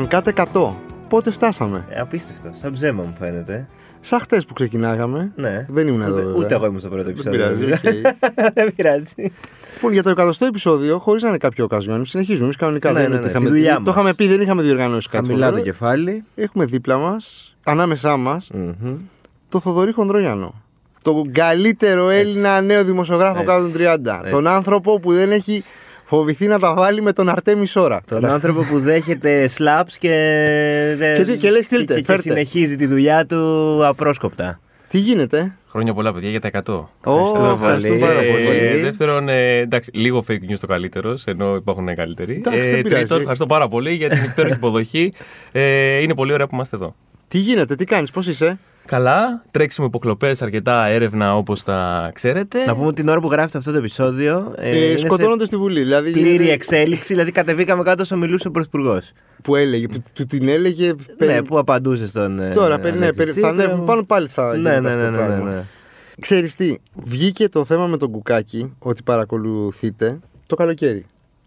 [0.00, 0.74] Ανκάτε 100.
[1.08, 2.50] Πότε φτάσαμε; Ε, απίστευτο.
[2.52, 3.66] Σαν ψέμα μου φαίνεται.
[4.00, 5.32] Σαν χτες που ξεκινάγαμε.
[5.36, 5.66] Ναι.
[5.68, 6.12] Δεν ήμουν εδώ.
[6.12, 6.38] Ούτε, βέβαια.
[6.44, 7.38] ούτε εγώ ήμουν στο πρώτο Δεν επεισόδιο.
[7.56, 7.72] πειράζει.
[7.72, 8.12] οκ.
[8.54, 9.12] Δεν πειράζει.
[9.74, 12.92] Λοιπόν, για το εκατοστό επεισόδιο, χωρίς να είναι κάποιο occasion, συνεχίζουμε εμείς κανονικά.
[12.92, 13.90] Ναι, δεν ναι, είναι ότι ναι, είχαμε- τη δουλειά Το μας.
[13.94, 15.26] είχαμε πει, δεν είχαμε διοργανώσει κάτι.
[15.26, 15.70] Χαμηλά το φοβερό.
[15.72, 16.24] κεφάλι.
[16.34, 18.94] Έχουμε δίπλα μας, ανάμεσά μας, Μμμ.
[19.48, 20.54] το Θοδωρή Χονδρογιάννο.
[21.02, 23.46] Τον καλύτερο Έλληνα νέο δημοσιογράφο Έτσι.
[23.46, 24.18] κάτω των 30.
[24.20, 24.30] Έτσι.
[24.32, 25.64] Τον άνθρωπο που δεν έχει
[26.10, 28.00] φοβηθεί να τα βάλει με τον Αρτέμι Σόρα.
[28.06, 30.08] Τον άνθρωπο που δέχεται slaps και,
[30.98, 32.22] δεν- Και τι- και λέει, «Στείλτε, και, και φέρτε».
[32.22, 34.60] συνεχίζει τη δουλειά του απρόσκοπτα.
[34.88, 36.72] Τι γίνεται, Χρόνια πολλά, παιδιά, για τα 100.
[37.04, 38.08] Ω, Ευχαριστούμε ευχαριστούμε πολύ.
[38.10, 38.56] πάρα Ε, πολύ.
[38.56, 42.34] Ε, δεύτερον, ε, εντάξει, λίγο fake news το καλύτερο, ενώ υπάρχουν καλύτεροι.
[42.46, 42.88] Εντάξει, δεν πειράζει.
[43.00, 45.12] τρίτον, ευχαριστώ πάρα πολύ για την υπέροχη υποδοχή.
[45.52, 46.94] Ε, είναι πολύ ωραία που είμαστε εδώ.
[47.28, 52.64] Τι γίνεται, τι κάνεις, πώς είσαι; Καλά, τρέξιμο υποκλοπές, αρκετά έρευνα όπως τα ξέρετε.
[52.64, 54.54] Να πούμε ότι την ώρα που γράφεται αυτό το επεισόδιο.
[54.56, 55.82] Ε, Ε, είναι σε σκοτώνονται στη Βουλή.
[55.82, 57.12] Δηλαδή, πλήρη γίνεται- εξέλιξη.
[57.12, 59.12] Δηλαδή, κατεβήκαμε κάτω όσο μιλούσε ο Πρωθυπουργός.
[59.42, 60.94] που έλεγε, που του την έλεγε.
[61.18, 62.40] περι- Ναι, που απαντούσε στον.
[62.40, 63.64] ε, Τώρα, περι- ναι, Αλέξη περι- θα Τσίπρα.
[63.64, 65.50] ανέβουν πάνω πάλι θα Ναι, γίνεται ναι, αυτό ναι, το ναι, ναι, πράγμα.
[65.50, 65.64] ναι.
[66.20, 71.04] Ξέρεις τι, βγήκε το θέμα με τον Κουκάκι, ότι παρακολουθείτε, το καλοκαίρι.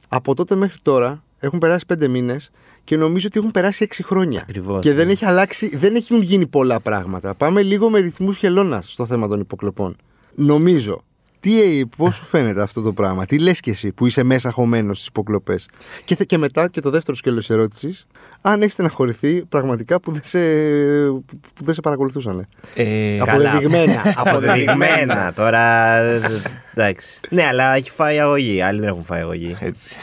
[0.07, 2.51] Από τότε μέχρι τώρα έχουν περάσει πέντε μήνες
[2.83, 4.41] και νομίζω ότι έχουν περάσει έξι χρόνια.
[4.41, 5.11] Ακριβώς, Και δεν ναι.
[5.11, 7.33] έχει αλλάξει, δεν έχουν γίνει πολλά πράγματα.
[7.33, 9.95] Πάμε λίγο με ρυθμούς χελώνας στο θέμα των υποκλοπών.
[10.35, 11.03] Νομίζω.
[11.43, 14.95] Τι, πώς σου φαίνεται αυτό το πράγμα, τι λες και εσύ που είσαι μέσα χωμένος
[14.97, 15.67] στις υποκλοπές;
[16.03, 18.07] Και, θε- και μετά και το δεύτερο σκέλος της ερώτησης,
[18.41, 20.39] αν έχεις στεναχωρηθεί πραγματικά που δεν σε,
[21.53, 22.47] που δεν σε παρακολουθούσαν.
[22.75, 24.13] Ε, Αποδεδειγμένα.
[24.15, 25.33] Αποδεδειγμένα.
[25.33, 25.95] Τώρα.
[25.95, 26.21] ε,
[26.73, 27.19] Εντάξει.
[27.29, 28.61] Ναι, αλλά έχει φάει αγωγή.
[28.61, 29.55] Άλλοι δεν έχουν φάει αγωγή.
[29.59, 29.95] Έτσι.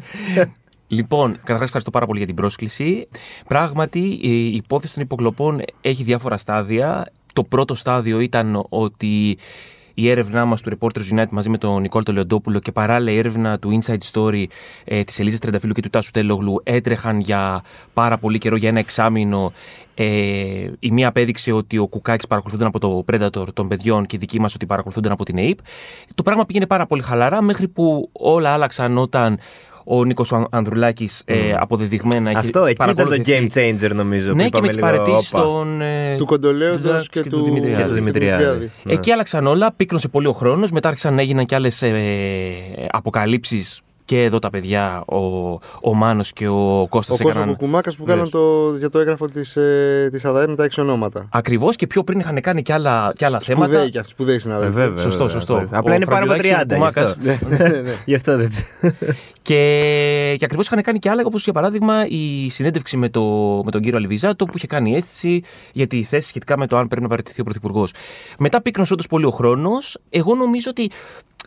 [0.88, 3.08] λοιπόν, καταρχάς ευχαριστώ πάρα πολύ για την πρόσκληση.
[3.46, 7.06] Πράγματι, η υπόθεση των υποκλοπών έχει διάφορα στάδια.
[7.32, 9.38] Το πρώτο στάδιο ήταν ότι
[10.00, 13.58] η έρευνά μας του Reporters United μαζί με τον Νικόλ Λεοντόπουλο και παράλληλα η έρευνα
[13.58, 14.44] του Inside Story
[14.84, 17.62] ε, της Ελίζας Τρενταφύλου και του Τάσου Τέλογλου έτρεχαν για
[17.94, 19.52] πάρα πολύ καιρό, για ένα εξάμεινο.
[19.94, 20.06] Ε,
[20.78, 24.40] η μία απέδειξε ότι ο Κουκάκης παρακολουθούνταν από το Predator των παιδιών και η δική
[24.40, 25.58] μας ότι παρακολουθούνταν από την AIP.
[26.14, 29.38] Το πράγμα πήγαινε πάρα πολύ χαλαρά μέχρι που όλα άλλαξαν όταν
[29.90, 34.30] ο Νίκος Ανδρουλάκης ε, αποδεδειγμένα είχε Αυτό εκεί ήταν το παρακολουθηθεί- game changer νομίζω.
[34.30, 35.42] που Ναι, και είπαμε με τις λίγο, παρετήσεις όπα.
[35.42, 35.80] των.
[35.80, 37.82] ε, του Κοντολέοντος και, και του, του Δημητριάδη.
[37.82, 38.70] Και του Δημητριάδη.
[38.82, 38.92] Ναι.
[38.92, 40.70] Εκεί άλλαξαν όλα, πίκρωσε πολύ ο χρόνος.
[40.70, 41.92] Μετά άρχισαν να έγιναν και άλλες ε,
[42.90, 43.80] αποκαλύψεις.
[44.08, 45.16] Και εδώ τα παιδιά, ο,
[45.82, 47.56] ο Μάνος και ο Κώστας Ο Κώστας έκαναν.
[47.56, 48.30] Κουκουμάκας που Βεβαίως.
[48.30, 51.28] κάναν το, για το έγγραφο της, ε, της ΑΔΑΕ με τα έξι ονόματα.
[51.30, 53.66] Ακριβώς και πιο πριν είχαν κάνει και άλλα, και άλλα θέματα.
[53.66, 54.74] Σπουδαίοι και αυτοί, σπουδαίοι Ε, συνάδελφοι.
[54.74, 55.54] βέβαια, Σωστό, βέβαια, σωστό.
[55.54, 55.78] βέβαια.
[55.78, 56.76] Απλά Ο είναι πάνω από 30.
[56.76, 57.44] Φραγκουλάκης, ο γι' αυτό.
[57.44, 57.58] Κουμάκας.
[57.58, 57.92] Ναι, ναι, ναι.
[58.04, 58.50] Γι' αυτό δεν.
[59.42, 63.22] Και, και ακριβώς είχαν κάνει και άλλα, όπως για παράδειγμα η συνέντευξη με, το,
[63.64, 65.42] με τον κύριο Αλιβιζάτο που είχε κάνει αίσθηση
[65.72, 67.92] για τη θέση σχετικά με το αν πρέπει να παραιτηθεί ο Πρωθυπουργός.
[68.38, 69.98] Μετά πίκνωσε όντως πολύ ο χρόνος.
[70.10, 71.37] Εγώ νομίζω ότι α,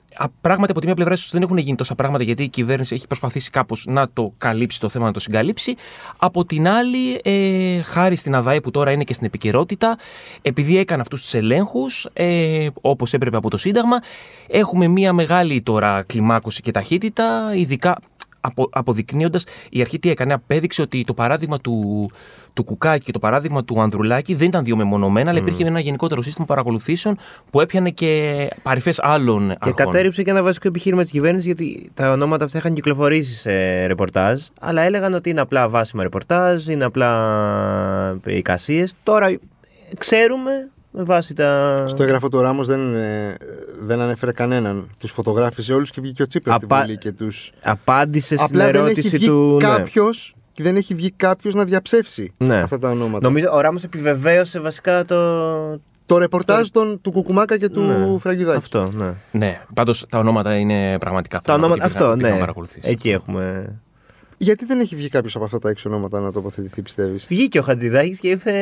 [0.42, 3.08] πράγματι από τη μία πλευρά ίσως δεν έχουν γίνει τόσα πράγματα γιατί η κυβέρνηση έχει
[3.08, 5.76] προσπαθήσει κάπως να το καλύψει το θέμα, να το συγκαλύψει.
[6.18, 9.98] Από την άλλη, ε, χάρη στην ΑΔΑΕ που τώρα είναι και στην επικαιρότητα,
[10.42, 14.00] επειδή έκανε αυτούς τους ελέγχους, ε, όπως έπρεπε από το Σύνταγμα,
[14.48, 17.98] έχουμε μία μεγάλη τώρα κλιμάκωση και ταχύτητα, ειδικά
[18.42, 20.34] απο, αποδεικνύοντας η αρχή τι έκανε.
[20.34, 22.10] Απέδειξε ότι το παράδειγμα του,
[22.54, 26.22] του Κουκάκη και το παράδειγμα του Ανδρουλάκη δεν ήταν δύο μεμονωμένα, αλλά υπήρχε ένα γενικότερο
[26.22, 27.18] σύστημα παρακολουθήσεων
[27.52, 29.74] που έπιανε και παρυφές άλλων Και αρχών.
[29.86, 34.42] κατέριψε και ένα βασικό επιχείρημα της κυβέρνησης γιατί τα ονόματα αυτά είχαν κυκλοφορήσει σε ρεπορτάζ.
[34.62, 38.94] Αλλά έλεγαν ότι είναι απλά βάσιμα ρεπορτάζ, είναι απλά εικασίες.
[39.04, 39.40] Τώρα
[39.98, 40.52] ξέρουμε
[40.92, 41.84] με βάση τα.
[41.88, 43.36] Στο έγγραφο του Ράμος δεν, ε,
[43.82, 44.90] δεν ανέφερε κανέναν.
[45.00, 47.52] Τους φωτογράφησε όλους και βγήκε ο Τσίπρας Απα- στη Βουλή και τους...
[47.64, 49.58] Απάντησε στην Απλά δεν έχει ερώτηση βγει του.
[49.62, 49.68] ναι.
[50.52, 52.58] Κάποιος και δεν έχει βγει κάποιος να διαψεύσει Ναι.
[52.58, 53.28] αυτά τα ονόματα.
[53.28, 55.80] Νομίζω ο Ράμος επιβεβαίωσε βασικά το.
[56.06, 58.18] Το ρεπορτάζ των, του Κουκουμάκα και του Ναι.
[58.20, 58.58] Φραγκιουδάκη.
[58.58, 59.14] Αυτό, ναι.
[59.32, 62.40] Ναι, πάντως τα ονόματα είναι πραγματικά Τα ονόματα, και υπήρχαν- αυτό, υπήρχαν ναι.
[62.40, 62.92] παρακολουθήσεις.
[62.92, 63.76] Εκεί έχουμε.
[64.38, 67.62] Γιατί δεν έχει βγει κάποιος από αυτά τα έξι ονόματα να τοποθετηθεί, πιστεύεις; Βγήκε ο
[67.62, 68.54] Χατζηδάκης και είπε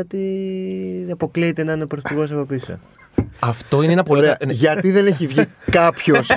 [0.00, 2.78] ότι αποκλείεται να είναι ο πρωθυπουργός από πίσω.
[3.48, 4.20] Αυτό είναι ένα πολύ.
[4.20, 4.36] Ωραία.
[4.46, 6.28] ναι, Γιατί δεν έχει βγει κάποιος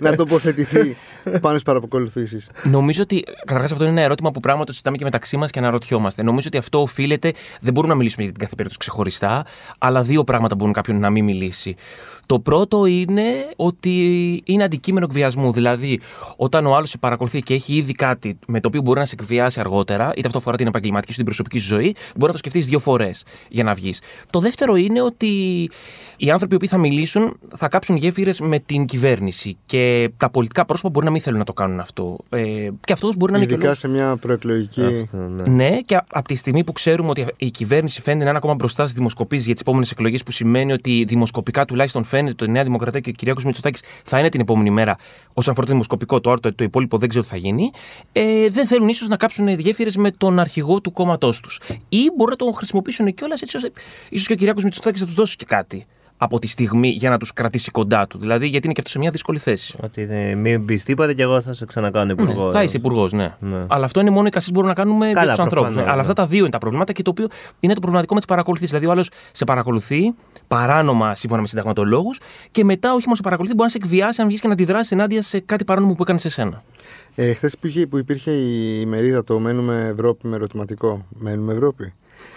[0.00, 4.72] να τοποθετηθεί πάνω στις παρακολουθήσεις; Νομίζω ότι καταρχάς αυτό είναι ένα ερώτημα που πράγματι το
[4.72, 6.22] συζητάμε και μεταξύ μας και αναρωτιόμαστε.
[6.22, 7.32] Νομίζω ότι αυτό οφείλεται.
[7.60, 9.46] Δεν μπορούμε να μιλήσουμε για την κάθε περίπτωση ξεχωριστά,
[9.78, 11.76] αλλά δύο πράγματα μπορούν κάποιον να μην μιλήσει.
[12.30, 13.92] Το πρώτο είναι ότι
[14.44, 15.52] είναι αντικείμενο εκβιασμού.
[15.52, 16.00] Δηλαδή,
[16.36, 19.16] όταν ο άλλος σε παρακολουθεί και έχει ήδη κάτι με το οποίο μπορεί να σε
[19.20, 22.38] εκβιάσει αργότερα, είτε αυτό αφορά την επαγγελματική σου την προσωπική σου ζωή, μπορεί να το
[22.38, 24.00] σκεφτείς δύο φορές για να βγεις.
[24.30, 25.70] Το δεύτερο είναι ότι
[26.22, 30.88] οι άνθρωποι που θα μιλήσουν θα κάψουν γέφυρες με την κυβέρνηση και τα πολιτικά πρόσωπα
[30.88, 32.16] μπορεί να μην θέλουν να το κάνουν αυτό.
[32.28, 34.84] Ε, και αυτός μπορεί να είναι και ο Ειδικά σε μια προεκλογική.
[34.84, 35.48] Αυτό, ναι.
[35.48, 38.82] ναι, και από τη στιγμή που ξέρουμε ότι η κυβέρνηση φαίνεται να είναι ακόμα μπροστά
[38.82, 42.54] στις δημοσκοπήσεις για τις επόμενες εκλογές, που σημαίνει ότι δημοσκοπικά τουλάχιστον φαίνεται φαίνεται ότι η
[42.54, 44.96] Νέα Δημοκρατία και ο Κυριάκο Μητσοτάκης θα είναι την επόμενη μέρα
[45.32, 47.70] όσον αφορά το δημοσκοπικό, το άρτο, το υπόλοιπο δεν ξέρω τι θα γίνει,
[48.12, 51.60] ε, δεν θέλουν ίσως να κάψουν γέφυρες με τον αρχηγό του κόμματός τους.
[51.88, 53.70] Ή μπορεί να τον χρησιμοποιήσουν κιόλας έτσι ώστε
[54.08, 55.86] ίσως και ο Κυριάκο Μητσοτάκης να τους δώσει και κάτι
[56.22, 58.18] από τη στιγμή για να τους κρατήσει κοντά του.
[58.18, 59.74] Δηλαδή, γιατί είναι και αυτό σε μια δύσκολη θέση.
[59.82, 62.46] Ότι ε, μην πεις τίποτα και εγώ θα σε ξανακάνω υπουργό.
[62.46, 63.34] Ναι, θα είσαι υπουργός, ναι.
[63.40, 63.64] Ναι.
[63.68, 65.66] Αλλά αυτό είναι μόνο οι κασίε που μπορούμε να κάνουμε Καλά, για του ανθρώπους.
[65.68, 65.92] προφανώς, ναι.
[65.92, 67.26] Αλλά αυτά τα δύο είναι τα προβλήματα και το οποίο
[67.60, 68.70] είναι το προβληματικό με τις παρακολουθήσεις.
[68.70, 70.14] Δηλαδή, ο άλλος σε παρακολουθεί
[70.48, 72.20] παράνομα σύμφωνα με συνταγματολόγους
[72.50, 74.90] και μετά, όχι μόνο σε παρακολουθεί, μπορεί να σε εκβιάσει αν βγεις και να αντιδράσεις
[74.92, 76.62] ενάντια σε κάτι παράνομο που έκανε σε σένα.
[77.14, 81.06] Ε, Χθες που, είχε- που υπήρχε η ημερίδα το Μένουμε Ευρώπη με ερωτηματικό.
[81.18, 81.92] Μένουμε Ευρώπη.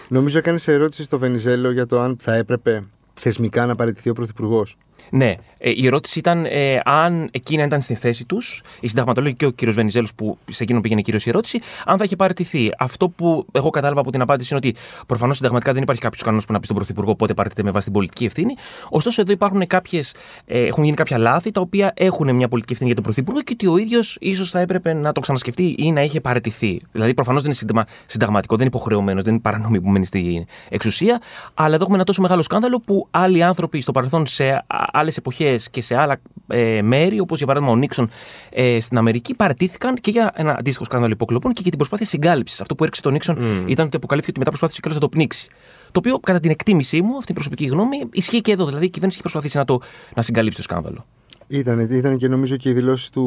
[0.08, 2.82] Νομίζω έκανε ερώτηση στο Βενιζέλο για το αν θα έπρεπε
[3.14, 4.76] θεσμικά να παραιτηθεί ο Πρωθυπουργός.
[5.10, 5.34] Ναι.
[5.58, 9.50] Ε, η ερώτηση ήταν ε, αν εκείνα ήταν στη θέση τους, οι συνταγματολόγοι και ο
[9.50, 12.70] κύριος Βενιζέλος, που σε εκείνον πήγαινε κυρίως η ερώτηση, αν θα είχε παραιτηθεί.
[12.78, 16.44] Αυτό που εγώ κατάλαβα από την απάντηση είναι ότι προφανώς συνταγματικά δεν υπάρχει κάποιος κανόνας
[16.44, 18.54] που να πει στον Πρωθυπουργό πότε παραιτείται με βάση την πολιτική ευθύνη.
[18.88, 20.14] Ωστόσο, εδώ υπάρχουν κάποιες,
[20.46, 23.52] ε, έχουν γίνει κάποια λάθη τα οποία έχουν μια πολιτική ευθύνη για τον Πρωθυπουργό και
[23.52, 26.80] ότι ο ίδιος ίσως θα έπρεπε να το ξανασκεφτεί ή να είχε παραιτηθεί.
[26.92, 30.44] Δηλαδή, προφανώς δεν είναι συνταγμα- συνταγματικό, δεν είναι υποχρεωμένο, δεν είναι παρανομή που μένει στην
[30.68, 31.20] εξουσία.
[31.54, 35.70] Αλλά εδώ έχουμε ένα τόσο μεγάλο σκάνδαλο που άλλοι άνθρωποι στο παρελθόν σε άλλες εποχές
[35.70, 38.10] και σε άλλα ε, μέρη, όπως για παράδειγμα ο Νίξον
[38.50, 42.60] ε, στην Αμερική, παραιτήθηκαν και για ένα αντίστοιχο σκάνδαλο υποκλοπών και για την προσπάθεια συγκάλυψης.
[42.60, 43.36] Αυτό που έριξε τον Νίξον
[43.66, 45.48] ήταν ότι αποκαλύφθηκε ότι μετά προσπάθησε κιόλας να το πνίξει.
[45.92, 48.66] Το οποίο, κατά την εκτίμησή μου, αυτή η προσωπική γνώμη, ισχύει και εδώ.
[48.66, 49.80] Δηλαδή, η κυβέρνηση έχει προσπαθήσει να, το,
[50.14, 51.06] να συγκαλύψει το σκάνδαλο.
[51.48, 53.22] Ήταν, ήταν και νομίζω και οι δηλώσεις του,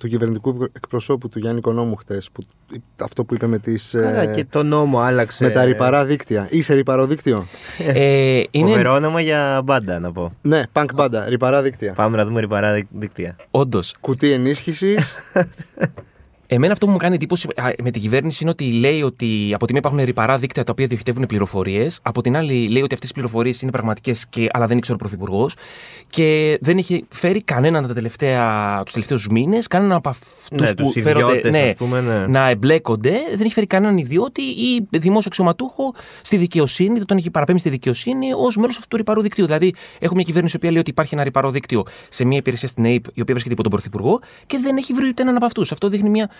[0.00, 2.28] του κυβερνητικού εκπροσώπου του Γιάννη Κονόμου χτες.
[3.00, 5.44] Αυτό που είπε με, τις, Καλά, ε, και το νόμο άλλαξε.
[5.44, 6.46] με τα ρηπαρά δίκτυα.
[6.50, 7.46] Είσαι ρηπαρό δίκτυο;
[7.78, 10.32] ε, είναι Φοβερό όνομα για μπάντα, να πω.
[10.42, 11.92] ναι, punk μπάντα, ρηπαρά δίκτυα.
[11.92, 13.36] Πάμε να δούμε ρηπαρά δι- δίκτυα.
[13.50, 15.14] όντως Κουτί ενίσχυσης.
[16.46, 19.66] Εμένα αυτό που μου κάνει εντύπωση α, με την κυβέρνηση είναι ότι λέει ότι από
[19.66, 21.98] τη μία υπάρχουν ρηπαρά δίκτυα τα οποία διοχετεύουν πληροφορίες.
[22.02, 25.54] Από την άλλη λέει ότι αυτές οι πληροφορίες είναι πραγματικές, αλλά δεν ήξερε ο Πρωθυπουργός.
[26.10, 30.82] Και δεν έχει φέρει κανέναν τα τελευταία, τους τελευταίους μήνες, κανέναν από αυτούς Ναι, που
[30.82, 32.26] τους φέρονται ιδιώτες, ναι, ας πούμε, ναι.
[32.26, 33.10] να εμπλέκονται.
[33.10, 37.70] Δεν έχει φέρει κανέναν ιδιώτη ή δημόσιο αξιωματούχο στη δικαιοσύνη, δεν τον έχει παραπέμψει στη
[37.70, 39.46] δικαιοσύνη ως μέλο αυτού του ρηπαρού δικτύου.
[39.46, 42.68] Δηλαδή, έχουμε μια κυβέρνηση η οποία λέει ότι υπάρχει ένα ρηπαρό δίκτυο σε μια υπηρεσία
[42.68, 45.44] στην ΑΕΠ, η οποία βρίσκεται υπό τον Πρωθυπουργό και δεν έχει βρει ούτε έναν από
[45.44, 45.72] αυτούς.
[45.72, 46.30] Αυτό δείχνει μια.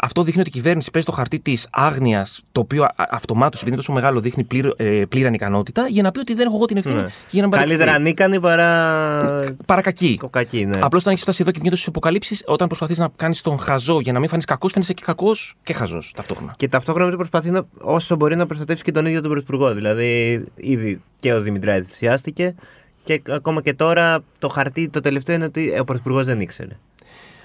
[0.00, 3.76] Αυτό δείχνει ότι η κυβέρνηση παίζει το χαρτί της άγνοιας, το οποίο αυτομάτως, επειδή είναι
[3.76, 6.76] τόσο μεγάλο, δείχνει πλήρ, ε, πλήραν ικανότητα, για να πει ότι δεν έχω εγώ την
[6.76, 6.94] ευθύνη.
[6.94, 7.06] Ναι.
[7.30, 9.54] Για να Καλύτερα ανίκανοι παρά.
[9.66, 10.16] Παρακακή.
[10.16, 10.78] Κοκακή, ναι.
[10.80, 14.00] Απλώς όταν έχεις φτάσει εδώ και βγαίνει τόσες αποκαλύψεις, όταν προσπαθείς να κάνεις τον χαζό
[14.00, 16.54] για να μην φανείς κακός, φαίνεσαι και κακός και χαζός ταυτόχρονα.
[16.56, 19.74] Και ταυτόχρονα νομίζω προσπαθεί να, όσο μπορεί να προστατεύσει και τον ίδιο τον Πρωθυπουργό.
[19.74, 22.54] Δηλαδή, ήδη και ο Δημητράκη θυσιάστηκε
[23.04, 26.76] και ακόμα και τώρα το χαρτί το τελευταίο είναι ότι ο Πρωθυπουργός δεν ήξερε.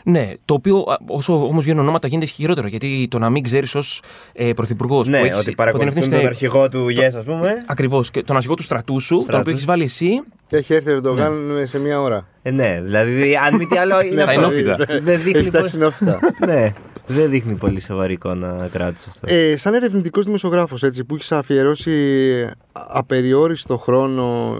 [0.03, 2.67] Ναι, το οποίο α, όσο όμως βγαίνουν ονόματα γίνεται και χειρότερο.
[2.67, 4.01] Γιατί το να μην ξέρεις ως
[4.33, 5.07] ε, πρωθυπουργός.
[5.07, 7.63] Ναι, ότι παρακολουθούν τον αρχηγό του ΓΕΣ, ας πούμε.
[7.67, 8.11] Ακριβώς.
[8.11, 9.39] Και τον αρχηγό του στρατού σου, τον Στρατού.
[9.41, 10.09] οποίο έχεις βάλει εσύ.
[10.51, 12.27] Έχει έρθει ο Ερντογάν σε μία ώρα.
[12.41, 14.01] Ε, ναι, δηλαδή, αν μη τι άλλο.
[14.05, 14.33] είναι Ναι, αυτό.
[14.33, 14.75] θα είναι όφητα.
[15.01, 15.43] Δεν Έχει δείχνει.
[15.45, 16.19] φτάσει πως- συνόφυτα.
[16.45, 16.73] ναι,
[17.13, 19.27] δεν δείχνει πολύ σοβαρή εικόνα κράτους αυτό.
[19.33, 24.57] Ε, σαν ερευνητικός δημοσιογράφος, έτσι, που έχεις αφιερώσει απεριόριστο χρόνο,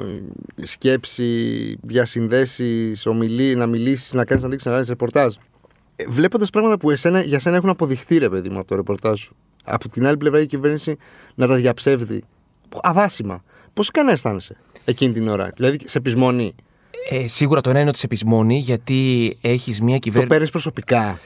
[0.63, 5.34] σκέψη, διασυνδέσεις, ομιλή, να μιλήσεις, να κάνεις να δείξεις ανάλυση ρεπορτάζ.
[5.96, 9.19] Ε, Βλέποντας πράγματα που εσένα, για σένα έχουν αποδειχθεί, ρε παιδί μου, από το ρεπορτάζ
[9.19, 9.35] σου.
[9.64, 10.97] Από την άλλη πλευρά η κυβέρνηση
[11.35, 12.23] να τα διαψεύδει.
[12.81, 13.44] Αβάσιμα.
[13.73, 16.56] Πώς έκανε να αισθάνεσαι εκείνη την ώρα, Δηλαδή σε πεισμονή.
[17.09, 20.30] Ε, σίγουρα το ένα είναι ότι σε πεισμώνει, γιατί έχεις μια Το κυβέρνηση.
[20.31, 21.19] παίρνεις προσωπικά.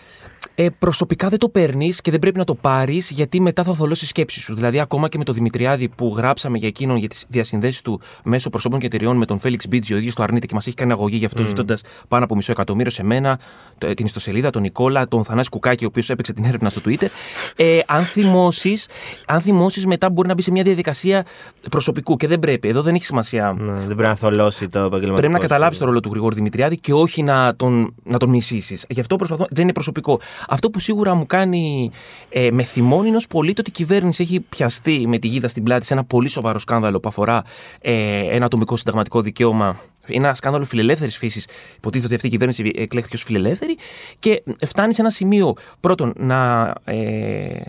[0.55, 4.05] Ε, προσωπικά δεν το παίρνεις και δεν πρέπει να το πάρεις, γιατί μετά θα θολώσει
[4.05, 4.55] η σκέψη σου.
[4.55, 8.49] Δηλαδή, ακόμα και με το Δημητριάδη που γράψαμε για εκείνον για τις διασυνδέσεις του μέσω
[8.49, 10.91] προσώπων και εταιριών με τον Φέληξ Μπίτζι, ο ίδιος το αρνείται και μας έχει κάνει
[10.91, 11.45] αγωγή γι' αυτό, mm.
[11.45, 13.39] ζητώντας πάνω από μισό εκατομμύριο σε μένα,
[13.77, 17.07] το- την ιστοσελίδα, τον Νικόλα, τον Θανάση Κουκάκη, ο οποίος έπαιξε την έρευνα στο Twitter.
[17.55, 18.87] Ε, αν θυμώσεις,
[19.25, 21.25] αν θυμώσεις, μετά μπορεί να μπει σε μια διαδικασία
[21.69, 22.67] προσωπικού και δεν πρέπει.
[22.67, 23.55] Εδώ δεν έχει σημασία.
[23.59, 25.15] Ναι, δεν πρέπει να θολώσει το επαγγελματικό.
[25.15, 25.47] Πρέπει να σου.
[25.47, 28.85] καταλάβεις το ρόλο του Γρηγόρη Δημητριάδη και όχι να τον, να τον μισήσεις.
[28.89, 29.45] Γι' αυτό προσπαθώ.
[29.49, 30.19] Δεν είναι προσωπικό.
[30.49, 31.91] Αυτό που σίγουρα μου κάνει
[32.29, 35.63] ε, με θυμώνει είναι ως πολίτη ότι η κυβέρνηση έχει πιαστεί με τη γίδα στην
[35.63, 37.43] πλάτη σε ένα πολύ σοβαρό σκάνδαλο που αφορά
[37.81, 39.79] ε, ένα ατομικό συνταγματικό δικαίωμα.
[40.07, 41.47] Είναι ένας σκάνδαλος φιλελεύθερης φύσης.
[41.75, 43.77] Υποτίθεται ότι αυτή η κυβέρνηση εκλέχθηκε ως φιλελεύθερη
[44.19, 47.61] και φτάνει σε ένα σημείο πρώτον να, ε,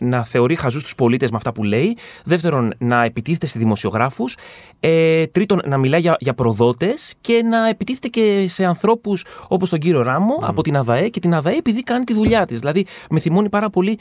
[0.00, 1.96] να θεωρεί χαζούς τους πολίτες με αυτά που λέει.
[2.24, 4.36] Δεύτερον, να επιτίθεται σε δημοσιογράφους.
[4.80, 9.78] Ε, τρίτον, να μιλάει για, για προδότες και να επιτίθεται και σε ανθρώπους όπως τον
[9.78, 12.58] κύριο Ράμο από την ΑΔΑΕ και την ΑΔΑΕ επειδή κάνει τη δουλειά της.
[12.58, 13.98] Δηλαδή, με θυμώνει πάρα πολύ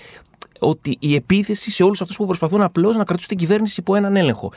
[0.60, 4.16] ότι η επίθεση σε όλους αυτούς που προσπαθούν απλώς να κρατήσουν την κυβέρνηση υπό έναν
[4.16, 4.52] έλεγχο.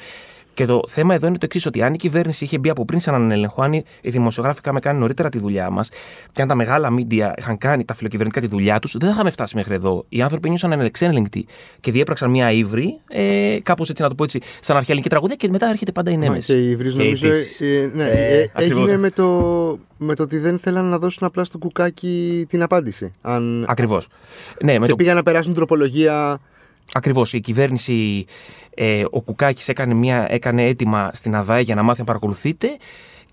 [0.54, 3.00] Και το θέμα εδώ είναι το εξής: Ότι αν η κυβέρνηση είχε μπει από πριν
[3.00, 5.88] σε έναν έλεγχο, αν οι δημοσιογράφοι είχαμε κάνει νωρίτερα τη δουλειά μας
[6.32, 9.30] και αν τα μεγάλα μίντια είχαν κάνει τα φιλοκυβερνητικά τη δουλειά τους, δεν θα είχαμε
[9.30, 10.04] φτάσει μέχρι εδώ.
[10.08, 11.46] Οι άνθρωποι νιώσαν ανεξέλεγκτοι
[11.80, 15.49] και διέπραξαν μια ύβρι, ε, κάπως έτσι να το πω έτσι, σαν αρχαιαλική τραγουδία και
[15.49, 16.52] μετά έρχεται πάντα η Μα νέμεση.
[16.52, 17.61] Και η Ivris Και η νομίζω της.
[17.61, 18.82] ε, ναι, Ε, ε, ακριβώς.
[18.82, 23.12] έγινε με το, με το ότι δεν θέλαν να δώσουν απλά στο κουκάκι την απάντηση.
[23.20, 24.08] Αν, Ακριβώς.
[24.62, 26.40] Ναι, με και το πήγαν να περάσουν τροπολογία.
[26.93, 27.33] Ακριβώς.
[27.33, 28.25] Η κυβέρνηση,
[28.75, 32.69] ε, ο Κουκάκης έκανε, μια- έκανε αίτημα στην ΑΔΑΕ για να μάθει να παρακολουθείτε.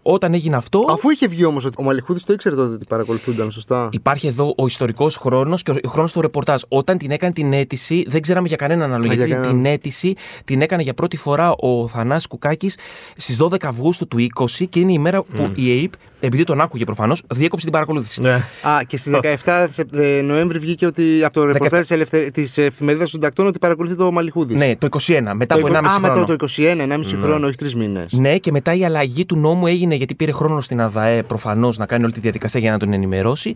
[0.04, 3.52] Όταν έγινε αυτό, Αφού είχε βγει όμως ότι ο Μαλιχούδης το ήξερε τότε ότι παρακολουθούνταν,
[3.52, 6.62] σωστά; υπάρχει εδώ ο ιστορικός χρόνος και ο χρόνος του ρεπορτάζ.
[6.68, 9.04] Όταν την έκανε την αίτηση, δεν ξέραμε για κανέναν άλλο.
[9.10, 9.56] Α, Γιατί για κανέναν.
[9.56, 10.14] την αίτηση
[10.46, 12.78] την έκανε για πρώτη φορά ο Θανάσης Κουκάκης
[13.16, 16.84] στις 12 Αυγούστου του 20 και είναι η μέρα που η ΑΕΠ, επειδή τον άκουγε
[16.84, 18.22] προφανώς, διέκοψε την παρακολούθηση.
[18.22, 18.34] Ναι.
[18.62, 19.14] Α, και στις
[19.46, 21.88] 17 Σεπ- ε, Νοέμβρη βγήκε ότι από το ρεπορτάζ
[22.34, 24.58] της εφημερίδας των τακτών ότι παρακολουθεί το Μαλιχούδης.
[24.58, 26.08] Ναι, το 21, μετά από 1,5 Α, χρόνο.
[26.08, 28.14] μετά το 21, 1,5 χρόνο, όχι τρεις μήνες.
[28.14, 31.86] Ναι, και μετά η αλλαγή του νόμου έγινε γιατί πήρε χρόνο στην ΑΔΑΕ προφανώς να
[31.86, 33.54] κάνει όλη τη διαδικασία για να τον ενημερώσει.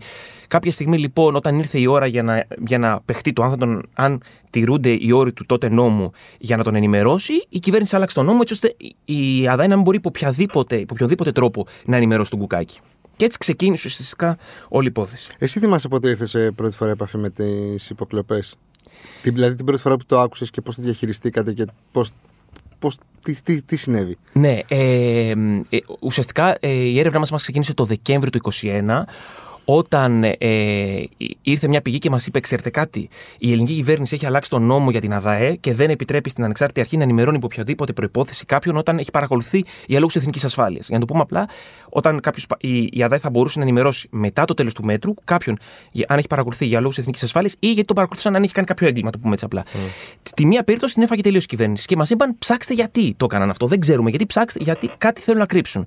[0.48, 3.56] Κάποια στιγμή λοιπόν, όταν ήρθε η ώρα για να, για να παιχτεί το αν, θα
[3.56, 8.14] τον, αν τηρούνται οι όροι του τότε νόμου για να τον ενημερώσει, η κυβέρνηση άλλαξε
[8.14, 8.74] τον νόμο έτσι ώστε
[9.04, 12.78] η η ΑΔΑΕ να μην μπορεί υπό, οποιαδήποτε, υπό οποιοδήποτε τρόπο να ενημερώσει τον κουκάκι.
[13.16, 14.38] Και έτσι ξεκίνησε ουσιαστικά
[14.68, 15.30] όλη η υπόθεση.
[15.38, 18.54] Εσύ θυμάσαι πότε ήρθες σε πρώτη φορά επαφή με τις υποκλοπές;
[19.22, 22.10] Δηλαδή την πρώτη φορά που το άκουσες και πώς το διαχειριστήκατε και πώς,
[22.78, 25.30] πώς, τι, τι, τι συνέβη; Ναι, ε,
[25.68, 29.02] ε, ουσιαστικά ε, η έρευνά μας, μας ξεκίνησε το Δεκέμβριο του 2021
[29.68, 31.02] όταν ε,
[31.42, 33.08] ήρθε μια πηγή και μας είπε: Ξέρετε κάτι,
[33.38, 36.80] η ελληνική κυβέρνηση έχει αλλάξει τον νόμο για την ΑΔΑΕ και δεν επιτρέπει στην ανεξάρτητη
[36.80, 40.86] αρχή να ενημερώνει υπό οποιαδήποτε προπόθεση κάποιον όταν έχει παρακολουθεί για λόγου εθνικής ασφάλειας.
[40.88, 41.48] Για να το πούμε απλά,
[41.88, 45.58] όταν κάποιος, η, η ΑΔΑΕ θα μπορούσε να ενημερώσει μετά το τέλος του μέτρου κάποιον
[45.92, 48.66] για- αν έχει παρακολουθεί για λόγου εθνικής ασφάλειας ή γιατί τον παρακολουθούσαν αν έχει κάνει
[48.66, 49.64] κάποιο έγκλημα, το πούμε έτσι απλά.
[50.34, 53.50] Τη μία περίπτωση την έφαγε τελείως η κυβέρνηση και μας είπαν: Ψάξτε γιατί το έκαναν
[53.50, 53.66] αυτό.
[53.66, 55.86] Δεν ξέρουμε γιατί, ψάξτε γιατί κάτι θέλουν να κρύψουν.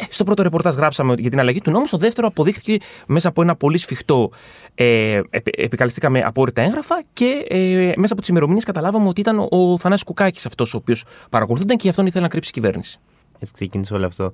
[0.00, 1.86] Ε, στο πρώτο ρεπορτάζ γράψαμε για την αλλαγή του νόμου.
[1.86, 4.30] Στο δεύτερο αποδείχθηκε μέσα από ένα πολύ σφιχτό.
[4.74, 9.48] Ε, επι- επικαλεστήκαμε απόρριτα έγγραφα και ε, μέσα από τις ημερομηνίες καταλάβαμε ότι ήταν ο,
[9.50, 12.98] ο Θανάσης Κουκάκης αυτός ο οποίος παρακολουθούνταν και γι' αυτόν ήθελε να κρύψει η κυβέρνηση.
[13.38, 14.32] Έτσι ξεκίνησε όλο αυτό.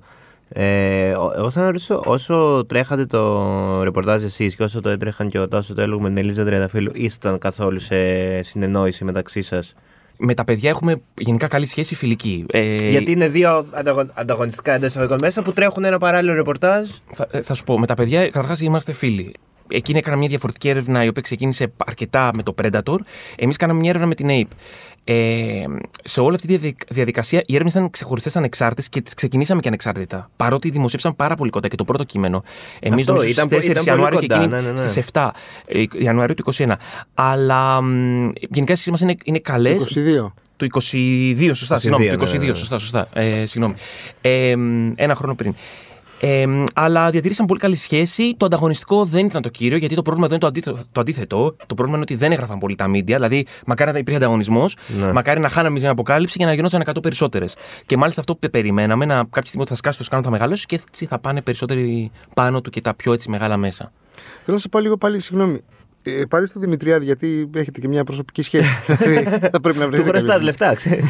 [0.49, 5.39] Ε, ο- εγώ θα ρωτήσω, όσο τρέχατε το ρεπορτάζ εσείς και όσο το έτρεχαν και
[5.39, 7.95] ο Τάσος το έλεγχο με την Ελίζα Τριανταφύλου, ήσταν καθόλου σε
[8.41, 9.73] συνεννόηση μεταξύ σας;
[10.23, 12.45] Με τα παιδιά έχουμε γενικά καλή σχέση φιλική.
[12.51, 16.89] Ε, Γιατί είναι δύο ανταγων, ανταγωνιστικά εντός εισαγωγικών μέσα που τρέχουν ένα παράλληλο ρεπορτάζ.
[17.13, 19.33] Θα, ε, θα σου πω, με τα παιδιά καταρχάς είμαστε φίλοι.
[19.67, 22.97] Εκείνη έκανα μια διαφορετική έρευνα η οποία ξεκίνησε αρκετά με το Predator.
[23.35, 24.55] Εμείς κάναμε μια έρευνα με την Ape.
[25.03, 25.63] Ε,
[26.03, 29.67] σε όλη αυτή τη διαδικ- διαδικασία οι έρευνες ήταν ξεχωριστές ανεξάρτητες και τις ξεκινήσαμε και
[29.67, 30.29] ανεξάρτητα.
[30.35, 32.43] Παρότι δημοσίευσαν πάρα πολύ κοντά και το πρώτο κείμενο.
[32.79, 34.79] Εμείς Αυτό, νομίζω ήταν στις πο- 4 ήταν πολύ Ιανουάριου και κοντά, εκείνη ναι, ναι,
[34.81, 34.87] ναι.
[34.87, 35.31] στις 7
[35.65, 36.71] ε, Ιανουαρίου του 2021.
[37.13, 39.83] Αλλά μ, γενικά οι σχέσει μας είναι, είναι καλές.
[39.83, 40.33] 22.
[40.57, 42.05] Το 22, σωστά, 22, συγγνώμη.
[42.05, 42.53] ναι, Το 22, ναι, ναι.
[42.53, 43.07] σωστά, σωστά.
[43.13, 43.75] Ε, συγγνώμη.
[44.21, 45.55] Ε, μ, ένα χρόνο πριν.
[46.23, 48.35] Ε, μ, αλλά διατηρήσαν πολύ καλή σχέση.
[48.37, 51.55] Το ανταγωνιστικό δεν ήταν το κύριο, γιατί το πρόβλημα εδώ είναι το, αντίθετο, το αντίθετο.
[51.65, 53.15] Το πρόβλημα είναι ότι δεν έγραφαν πολύ τα μίντια.
[53.15, 55.11] Δηλαδή, μακάρι να υπήρχε ανταγωνισμός, Ναι.
[55.11, 57.55] μακάρι να χάναμε μια αποκάλυψη και να γινόταν 100 περισσότερες.
[57.85, 60.65] Και μάλιστα αυτό που περιμέναμε, να, κάποια στιγμή ότι θα σκάσει το σκάνο, θα μεγαλώσει
[60.65, 63.91] και έτσι θα πάνε περισσότεροι πάνω του και τα πιο έτσι μεγάλα μέσα.
[64.43, 65.61] Θέλω να σε πάω λίγο πάλι, συγγνώμη.
[66.03, 68.69] Ε, πάλι στο Δημητριάδη, γιατί έχετε και μια προσωπική σχέση.
[69.03, 70.09] Δηλαδή, θα πρέπει να Του βρείτε.
[70.09, 71.05] χρωστά κάποιο- λεφτά, ξέρεις.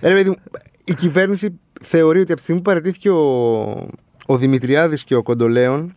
[0.00, 0.36] Ε, ρε παιδί μου,
[0.84, 3.88] η κυβέρνηση θεωρεί ότι από τη στιγμή που παραιτήθηκε ο,
[4.26, 5.94] ο Δημητριάδης και ο Κοντολέων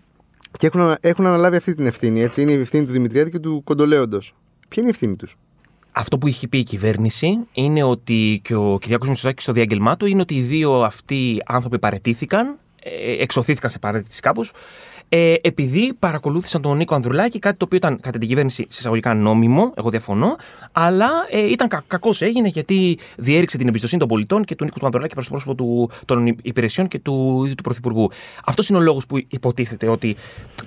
[0.58, 2.22] και έχουν, ανα- έχουν αναλάβει αυτή την ευθύνη.
[2.22, 2.42] Έτσι.
[2.42, 4.34] Είναι η ευθύνη του Δημητριάδη και του Κοντολέοντος.
[4.68, 5.38] Ποια είναι η ευθύνη τους;
[5.92, 10.06] Αυτό που έχει πει η κυβέρνηση είναι ότι και ο Κυριάκος Μητσοτάκης στο διάγγελμά του
[10.06, 14.52] είναι ότι οι δύο αυτοί άνθρωποι παρετήθηκαν, ε, εξωθήθηκαν σε παρέτηση κάπως,
[15.10, 19.74] ε, επειδή παρακολούθησαν τον Νίκο Ανδρουλάκη, κάτι το οποίο ήταν κατά την κυβέρνηση συσσαγωγικά νόμιμο,
[19.76, 20.36] εγώ διαφωνώ,
[20.72, 24.80] αλλά ε, ήταν κα, κακώ έγινε γιατί διέριξε την εμπιστοσύνη των πολιτών και του Νίκου
[24.80, 28.10] του Ανδρουλάκη προς το πρόσωπο του, των υπηρεσιών και του ίδιου του Πρωθυπουργού.
[28.46, 30.16] Αυτός είναι ο λόγος που υποτίθεται ότι.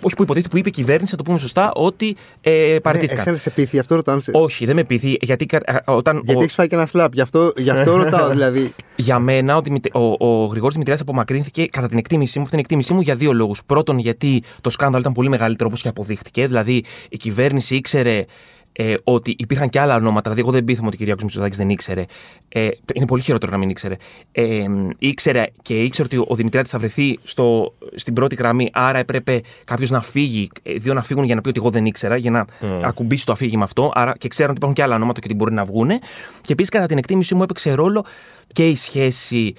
[0.01, 3.17] Όχι που υποτίθεται, που είπε η κυβέρνηση, να το πούμε σωστά, ότι ε, παρετήθηκαν.
[3.17, 4.15] Ναι, εσένα σε πείθει, αυτό ρωτάω.
[4.15, 6.21] αν σε- Όχι, δεν με πείθει, γιατί κα- α, όταν.
[6.25, 7.15] Γιατί ο- έχεις φάει και ένα σλαπ.
[7.15, 8.73] Γι' αυτό, γι αυτό ρωτάω δηλαδή.
[8.97, 9.91] για μένα, ο, Δημητρη...
[9.95, 12.45] ο, ο Γρηγόρης Δημητριάδης απομακρύνθηκε κατά την εκτίμησή μου.
[12.45, 13.61] Αυτή είναι η εκτίμησή μου για δύο λόγους.
[13.67, 14.29] Πρώτον, γιατί
[14.61, 16.47] το σκάνδαλο ήταν πολύ μεγαλύτερο όπως και αποδείχτηκε.
[16.47, 18.25] Δηλαδή, η κυβέρνηση ήξερε
[18.73, 20.21] ε, ότι υπήρχαν και άλλα ονόματα.
[20.21, 22.05] Δηλαδή, εγώ δεν πείθομαι ότι ο Κυριάκο Μητσοτάκης δεν ήξερε.
[22.49, 23.97] Ε, είναι πολύ χειρότερο να μην ήξερε.
[24.33, 24.65] Ε,
[24.99, 28.71] ήξερε και ήξερε ότι ο Δημητριάδη θα βρεθεί στο, στην πρώτη γραμμή.
[28.73, 31.87] Άρα έπρεπε κάποιος να φύγει, ε, δύο να φύγουν για να πει ότι εγώ δεν
[31.87, 32.47] ήξερα, για να
[32.83, 33.91] ακουμπήσει το αφήγημα αυτό.
[33.95, 35.99] Άρα και ξέρουν ότι υπάρχουν και άλλα ονόματα και ότι μπορεί να βγούνε.
[36.41, 38.05] Και επίσης, κατά την εκτίμησή μου, έπαιξε ρόλο
[38.53, 39.55] και η σχέση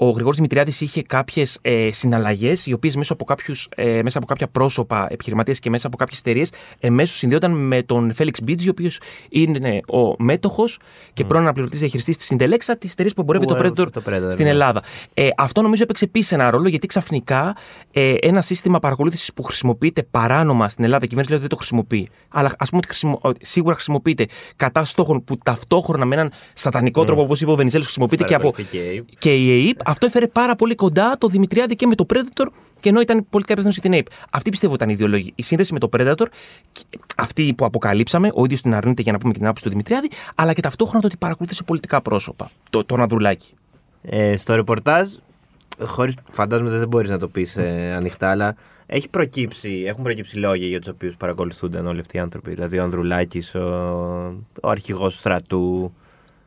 [0.00, 4.26] ο Γρηγόρης Δημητριάδης είχε κάποιες ε, συναλλαγές, οι οποίες μέσα, από κάποιους, ε, μέσα από
[4.26, 6.50] κάποια πρόσωπα επιχειρηματίες και μέσα από κάποιες εταιρείες
[6.80, 10.78] εμέσως συνδέονταν με τον Φέληξ Μπίτζη, ο οποίος είναι ο μέτοχος
[11.12, 14.02] και πρώην αναπληρωτής διαχειριστής της Συντελέξα, της εταιρείας που εμπορεύει Που, το ε, Predator, το
[14.06, 14.50] Predator, στην ναι.
[14.50, 14.82] Ελλάδα.
[15.14, 17.56] Ε, αυτό νομίζω έπαιξε επίσης ένα ρόλο γιατί ξαφνικά
[17.92, 21.64] ε, ένα σύστημα παρακολούθησης που χρησιμοποιείται παράνομα στην Ελλάδα, η κυβέρνηση λέει ότι δεν το
[21.64, 24.26] χρησιμοποιεί, αλλά ας πούμε ότι χρησιμο- ότι σίγουρα χρησιμοποιείται
[24.56, 28.50] κατά στόχων που ταυτόχρονα με έναν σατανικό τρόπο, όπως είπε ο Βενιζέλος, χρησιμοποιείται και από
[28.50, 29.87] Παρακολουθεί και η ΑΕΠ.
[29.92, 30.06] Και η ΑΕΠ.
[30.06, 32.46] Αυτό έφερε πάρα πολύ κοντά το Δημητριάδη και με το Predator,
[32.80, 34.06] και ενώ ήταν πολιτικά υπεύθυνο για την ΑΕΠ.
[34.30, 35.32] Αυτή πιστεύω ήταν η ιδεολογία.
[35.34, 36.26] Η σύνδεση με το Predator,
[36.72, 36.82] και
[37.16, 40.10] αυτή που αποκαλύψαμε, ο ίδιος την αρνείται για να πούμε και την άποψη του Δημητριάδη,
[40.34, 42.50] αλλά και ταυτόχρονα το ότι παρακολούθησε πολιτικά πρόσωπα.
[42.70, 43.54] Το, τον Ανδρουλάκη.
[44.02, 45.08] Ε, στο ρεπορτάζ,
[45.84, 48.54] χωρίς, φαντάζομαι δεν μπορείς να το πεις ε, ανοιχτά, αλλά
[48.86, 52.50] έχει προκύψει, έχουν προκύψει λόγια για τους οποίους παρακολουθούνταν όλοι αυτοί οι άνθρωποι.
[52.50, 53.60] Δηλαδή ο Ανδρουλάκης, ο,
[54.62, 55.92] ο αρχηγός του στρατού.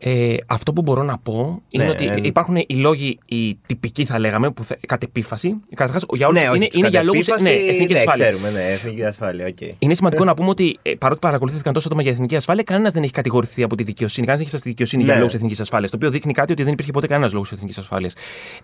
[0.03, 4.05] Ε, αυτό που μπορώ να πω είναι Ναι, ότι ε, υπάρχουν οι λόγοι, οι τυπικοί
[4.05, 5.59] θα λέγαμε, που θα, κατ' επίφαση.
[5.75, 7.99] Καταρχάς, για όλους ναι, όχι, είναι, τους είναι για λόγου κατ' ναι, επίφαση, εθνικής ναι,
[7.99, 8.27] ασφάλειας.
[8.29, 9.57] Ξέρουμε, ναι, εθνική ασφάλεια, οκ.
[9.79, 13.03] Είναι σημαντικό να πούμε ότι ε, παρότι παρακολουθήθηκαν τόσο άτομα για εθνική ασφάλεια, κανένας δεν
[13.03, 14.25] έχει κατηγορηθεί από τη δικαιοσύνη.
[14.25, 15.19] Κανένας δεν έχει φτάσει στη δικαιοσύνη για Ναι.
[15.19, 15.91] λόγους εθνικής ασφάλειας.
[15.91, 18.13] Το οποίο δείχνει κάτι ότι δεν υπήρχε ποτέ κανένας λόγος εθνικής ασφάλειας.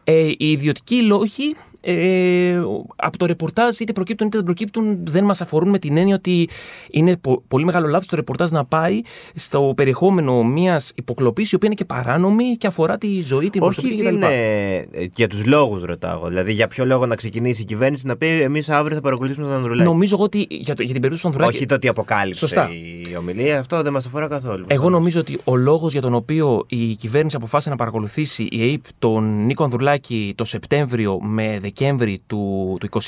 [0.03, 2.62] Ε, οι ιδιωτικοί λόγοι ε,
[2.96, 6.50] από το ρεπορτάζ είτε προκύπτουν είτε δεν προκύπτουν δεν μας αφορούν με την έννοια ότι
[6.91, 9.01] είναι πο- πολύ μεγάλο λάθος το ρεπορτάζ να πάει
[9.36, 13.74] στο περιεχόμενο μιας υποκλοπή η οποία είναι και παράνομη και αφορά τη ζωή, την Όχι
[13.75, 14.25] προσωπική την, κτλ.
[14.31, 14.81] ε,
[15.15, 16.17] για τους λόγους ρωτάω.
[16.17, 16.27] εγώ.
[16.27, 19.55] Δηλαδή για ποιο λόγο να ξεκινήσει η κυβέρνηση να πει εμείς αύριο θα παρακολουθήσουμε τον
[19.55, 19.84] Ανδρουλάκη.
[19.84, 21.55] Νομίζω εγώ ότι για, το, για την περίπτωση του Ανδρουλάκη.
[21.55, 22.69] Όχι το ότι αποκάλυψε Σωστά.
[23.12, 24.65] η ομιλία, αυτό δεν μας αφορά καθόλου.
[24.67, 28.81] Εγώ νομίζω ότι ο λόγος για τον οποίο η κυβέρνηση αποφάσισε να παρακολουθήσει η ΑΕΠ
[29.00, 33.00] τον Νίκο Ανδρουλάκη το Σεπτέμβριο με Δεκέμβρη του, του 2021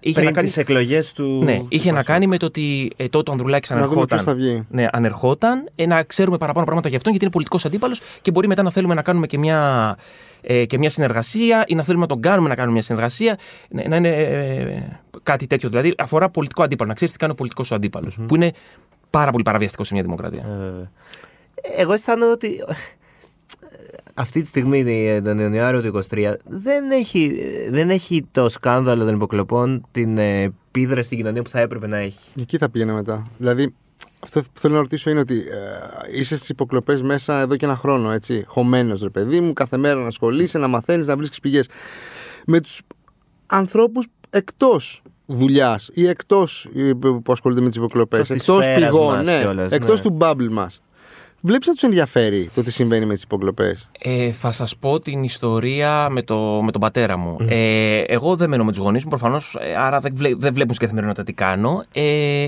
[0.00, 0.46] είχε πριν να κάνει.
[0.46, 1.40] τις εκλογές του.
[1.44, 2.04] Ναι, είχε του να Πασόκ.
[2.06, 4.24] κάνει με το ότι ε, τότε ο Ανδρουλάκης Να δούμε ποιος ανερχόταν.
[4.26, 4.64] θα βγει.
[4.70, 8.48] Ναι, ανερχόταν, ε, να ξέρουμε παραπάνω πράγματα για αυτόν γιατί είναι πολιτικός αντίπαλο και μπορεί
[8.48, 9.96] μετά να θέλουμε να κάνουμε και μια,
[10.40, 13.38] ε, και μια συνεργασία ή να θέλουμε να τον κάνουμε να κάνουμε μια συνεργασία.
[13.68, 15.68] ναι, Να είναι ε, κάτι τέτοιο.
[15.68, 16.88] Δηλαδή αφορά πολιτικό αντίπαλο.
[16.88, 18.18] Να ξέρεις τι κάνει ο πολιτικός σου αντίπαλος.
[18.26, 18.52] Που είναι
[19.10, 20.42] πάρα πολύ παραβιαστικό σε μια δημοκρατία.
[20.42, 22.74] Ε, Εγώ αισθάνομαι ότι ε,
[24.14, 27.38] αυτή τη στιγμή, ε, τον Ιανουάριο του 2023, δεν έχει,
[27.70, 31.96] δεν έχει το σκάνδαλο των υποκλοπών την ε, επίδραση στην κοινωνία που θα έπρεπε να
[31.96, 32.30] έχει.
[32.40, 33.26] Εκεί θα πήγαινα μετά.
[33.38, 33.74] Δηλαδή,
[34.22, 37.76] αυτό που θέλω να ρωτήσω είναι ότι ε, είσαι στις υποκλοπές μέσα εδώ και ένα
[37.76, 38.44] χρόνο, έτσι.
[38.46, 41.68] Χωμένος, ρε παιδί μου, κάθε μέρα να ασχολείσαι, να μαθαίνεις, να βρίσκεις πηγές.
[42.46, 42.82] Με τους
[43.46, 46.68] ανθρώπους εκτός δουλειάς ή εκτός
[47.00, 50.10] που ασχολούνται με τις υποκλοπές, Εκτός της εκτός σφαίρας πηγών, μας ναι, κιόλας, εκτός ναι.
[50.10, 50.80] του bubble μας.
[51.46, 55.22] Βλέπεις να τους ενδιαφέρει το τι συμβαίνει με τις υποκλοπές; Ε, θα σας πω την
[55.22, 57.36] ιστορία με, το, με τον πατέρα μου.
[57.48, 60.86] Ε, εγώ δεν μένω με τους γονείς μου, προφανώς, άρα δεν, βλέ, δεν βλέπουν στην
[60.86, 61.84] καθημερινότητα τι κάνω.
[61.92, 62.46] Ε,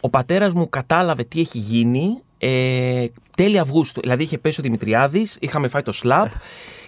[0.00, 4.00] ο πατέρας μου κατάλαβε τι έχει γίνει ε, τέλη Αυγούστου.
[4.00, 6.28] Δηλαδή είχε πέσει ο Δημητριάδης, είχαμε φάει το σλαπ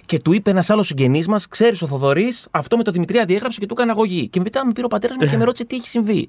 [0.07, 3.61] και του είπε ένας άλλος συγγενής μας: Ξέρεις ο Θοδωρής, αυτό με το Δημητριάδη έγραψε
[3.61, 4.29] και του έκανε αγωγή.
[4.29, 6.29] Και μετά με πήρε ο πατέρας μου και με ρώτησε τι έχει συμβεί.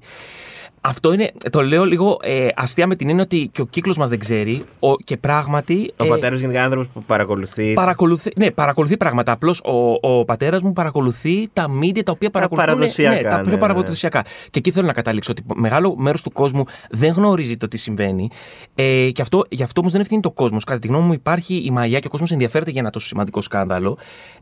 [0.86, 4.08] Αυτό είναι, το λέω λίγο ε, αστεία με την έννοια ότι και ο κύκλος μας
[4.08, 5.92] δεν ξέρει ο, και πράγματι.
[5.96, 7.72] Ο ε, πατέρας γενικά είναι άνθρωπος που παρακολουθεί.
[7.72, 9.32] Παρακολουθεί, ναι, παρακολουθεί πράγματα.
[9.32, 12.68] Απλώς ο, ο πατέρας μου παρακολουθεί τα media τα οποία παρακολουθούν.
[12.68, 14.22] παραδοσιακά, Ναι, τα πιο ναι, παραδοσιακά.
[14.50, 18.28] Και εκεί θέλω να καταλήξω ότι μεγάλο μέρος του κόσμου δεν γνωρίζει το τι συμβαίνει.
[18.74, 20.64] Ε, και αυτό, γι' αυτό όμως δεν ευθύνει το κόσμος.
[20.64, 23.40] Κατά τη γνώμη μου, υπάρχει η μαγιά και ο κόσμος ενδιαφέρεται για ένα τόσο σημαντικό
[23.40, 23.98] σκάνδαλο.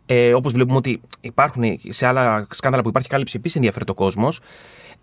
[0.06, 4.40] Ε, Όπως βλέπουμε ότι υπάρχουν σε άλλα σκάνδαλα που υπάρχει κάλυψη, επίσης ενδιαφέρεται ο κόσμος.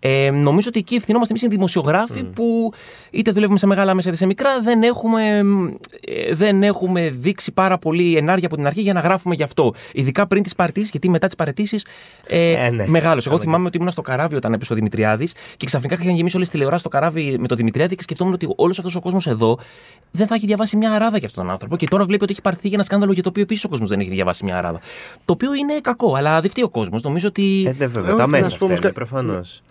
[0.02, 2.72] Ε, νομίζω ότι εκεί ευθυνόμαστε εμείς οι δημοσιογράφοι που
[3.10, 5.42] είτε δουλεύουμε σε μεγάλα μέσα είτε σε μικρά, δεν έχουμε,
[6.00, 9.74] ε, δεν έχουμε δείξει πάρα πολύ ενάργεια από την αρχή για να γράφουμε γι' αυτό.
[9.92, 11.86] Ειδικά πριν τις παρετήσεις, γιατί μετά τις παρετήσεις
[12.26, 12.86] ε, Ε, ναι.
[12.86, 13.20] μεγάλο.
[13.26, 16.36] Εγώ Άμα θυμάμαι ότι ήμουν στο καράβι όταν έπεσε ο Δημητριάδης και ξαφνικά είχαν γεμίσει
[16.36, 19.26] όλες τις τηλεοράσεις στο καράβι με τον Δημητριάδη και σκεφτόμουν ότι όλος αυτός ο κόσμος
[19.26, 19.58] εδώ
[20.10, 21.76] δεν θα έχει διαβάσει μια αράδα για αυτόν τον άνθρωπο.
[21.76, 23.88] Και τώρα βλέπει ότι έχει πάρθει για ένα σκάνδαλο για το οποίο επίση ο κόσμος
[23.88, 24.80] δεν έχει διαβάσει μια αράδα.
[25.24, 27.02] Το οποίο είναι κακό, αλλά δεν φταίει ο κόσμος.
[27.02, 27.64] Νομίζω ότι.
[27.66, 29.62] Ε, ναι, βέβαια, Ε, τα όχι, να μέσα σου πω όμως φταίνε, κα- προφανώς.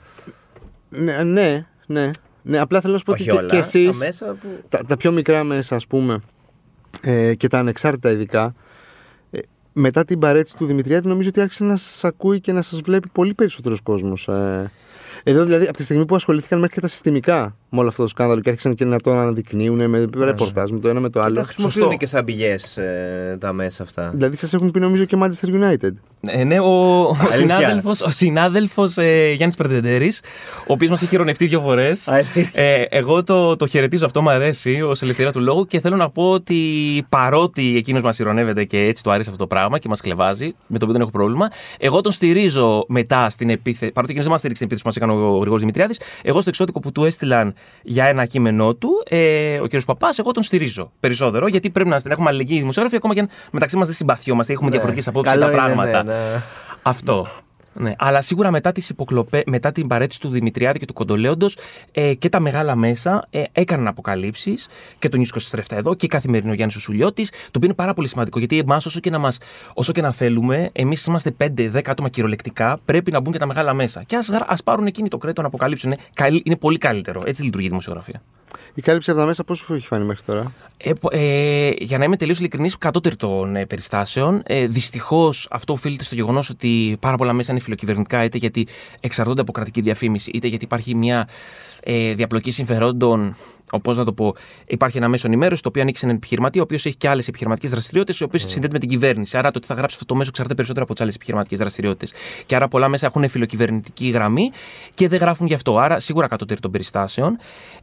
[0.90, 2.10] Ναι, ναι, ναι.
[2.42, 3.48] ναι απλά θέλω να σου πω ότι Όχι και, όλα.
[3.48, 3.90] και εσεί.
[3.92, 4.48] Τα μέσα που.
[4.70, 6.20] τα, τα πιο μικρά μέσα, ας πούμε,
[7.02, 8.54] ε, και τα ανεξάρτητα ειδικά,
[9.32, 9.40] ε,
[9.74, 13.08] μετά την παρέτηση του Δημητριάδη, νομίζω ότι άρχισε να σας ακούει και να σας βλέπει
[13.08, 14.28] πολύ περισσότερος κόσμος.
[14.28, 14.72] Ε.
[15.24, 18.08] Εδώ δηλαδή, από τη στιγμή που ασχολήθηκαν μέχρι και τα συστημικά με όλο αυτό το
[18.08, 21.26] σκάνδαλο και άρχισαν και να το αναδεικνύουν με ρεπορτάζ, με το ένα με το Τα
[21.26, 21.44] άλλο.
[21.44, 21.98] χρησιμοποιούν Σωστό.
[21.98, 22.78] και σαν πηγές
[23.40, 24.12] τα μέσα αυτά.
[24.14, 25.92] Δηλαδή, σας έχουν πει νομίζω και Manchester United.
[26.22, 27.32] Ε, ναι, ο, ο Αλήθεια.
[27.34, 30.22] συνάδελφος, ο συνάδελφος ε, Γιάννης Περτεντέρης,
[30.60, 32.08] ο οποίος μας έχει ηρωνευτεί δύο φορές.
[32.08, 32.50] Αλήθεια.
[32.54, 36.10] Ε, εγώ το, το χαιρετίζω, αυτό μου αρέσει ως ελευθερία του λόγου και θέλω να
[36.10, 36.56] πω ότι
[37.10, 40.78] παρότι εκείνος μας ηρωνεύεται και έτσι του αρέσει αυτό το πράγμα και μας κλεβάζει, με
[40.78, 44.40] το οποίο δεν έχω πρόβλημα, εγώ τον στηρίζω μετά στην επίθεση, παρότι εκείνος δεν μας
[44.40, 46.00] στήριξε την επίθεση που μας έκανε έκανε ο Γρηγόρης Δημητριάδης.
[46.22, 47.54] Εγώ στο εξώδικο που του έστειλαν
[47.84, 49.72] για ένα κείμενό του, ε, ο κ.
[49.86, 53.78] Παπάς, εγώ τον στηρίζω περισσότερο, γιατί πρέπει να έχουμε αλληλεγγύη δημοσιογράφοι, ακόμα και αν μεταξύ
[53.78, 54.72] μας δεν συμπαθιόμαστε, έχουμε Ναι.
[54.76, 56.04] διαφορετικές απόψεις για Καλό τα είναι, πράγματα.
[56.04, 56.42] ναι, ναι.
[56.82, 57.28] Αυτό.
[57.82, 57.94] Ναι.
[57.98, 61.58] Αλλά σίγουρα μετά, τις υποκλοπέ, μετά την παρέτηση του Δημητριάδη και του Κοντολέοντος
[61.92, 64.68] ε, και τα μεγάλα μέσα ε, έκαναν αποκαλύψεις
[65.00, 67.24] και το News 24 εδώ και η καθημερινή ο Γιάννης ο Σουλιώτη.
[67.24, 69.38] Το οποίο είναι πάρα πολύ σημαντικό γιατί εμάς, όσο, και να μας,
[69.74, 73.74] όσο και να θέλουμε, εμείς είμαστε 5-10 άτομα κυριολεκτικά, πρέπει να μπουν και τα μεγάλα
[73.74, 74.04] μέσα.
[74.04, 75.92] Και ας ας πάρουν εκείνοι το κρέτος να αποκαλύψουν.
[75.92, 77.22] Είναι, καλύ- είναι πολύ καλύτερο.
[77.26, 78.22] Έτσι λειτουργεί η δημοσιογραφία.
[78.74, 81.98] Η κάλυψη από τα μέσα πώ σου έχει φανεί μέχρι τώρα; Ε, πο- ε, για
[81.98, 84.42] να είμαι τελείως ειλικρινής, κατώτερη των ε, περιστάσεων.
[84.46, 88.68] Ε, Δυστυχώς αυτό οφείλεται στο γεγονός ότι πάρα πολλά μέσα είναι φιλοκυβερνητικά, είτε γιατί
[89.00, 91.28] εξαρτώνται από κρατική διαφήμιση, είτε γιατί υπάρχει μια
[91.84, 93.36] ε, διαπλοκή συμφερόντων.
[93.72, 94.36] Όπω να το πω,
[94.68, 97.70] υπάρχει ένα μέσο ενημέρωση το οποίο ανοίξει έναν επιχειρηματία, ο οποίος έχει και άλλες επιχειρηματικές
[97.72, 99.38] δραστηριότητες, οι οποίες συνδέονται με την κυβέρνηση.
[99.38, 102.14] Άρα το τι θα γράψει αυτό το μέσο εξαρτάται περισσότερο από τις άλλες επιχειρηματικές δραστηριότητες.
[102.46, 104.52] Και άρα πολλά μέσα έχουν φιλοκυβερνητική γραμμή
[104.94, 105.78] και δεν γράφουν γι' αυτό.
[105.78, 107.38] Άρα σίγουρα κατώτερη των περιστάσεων.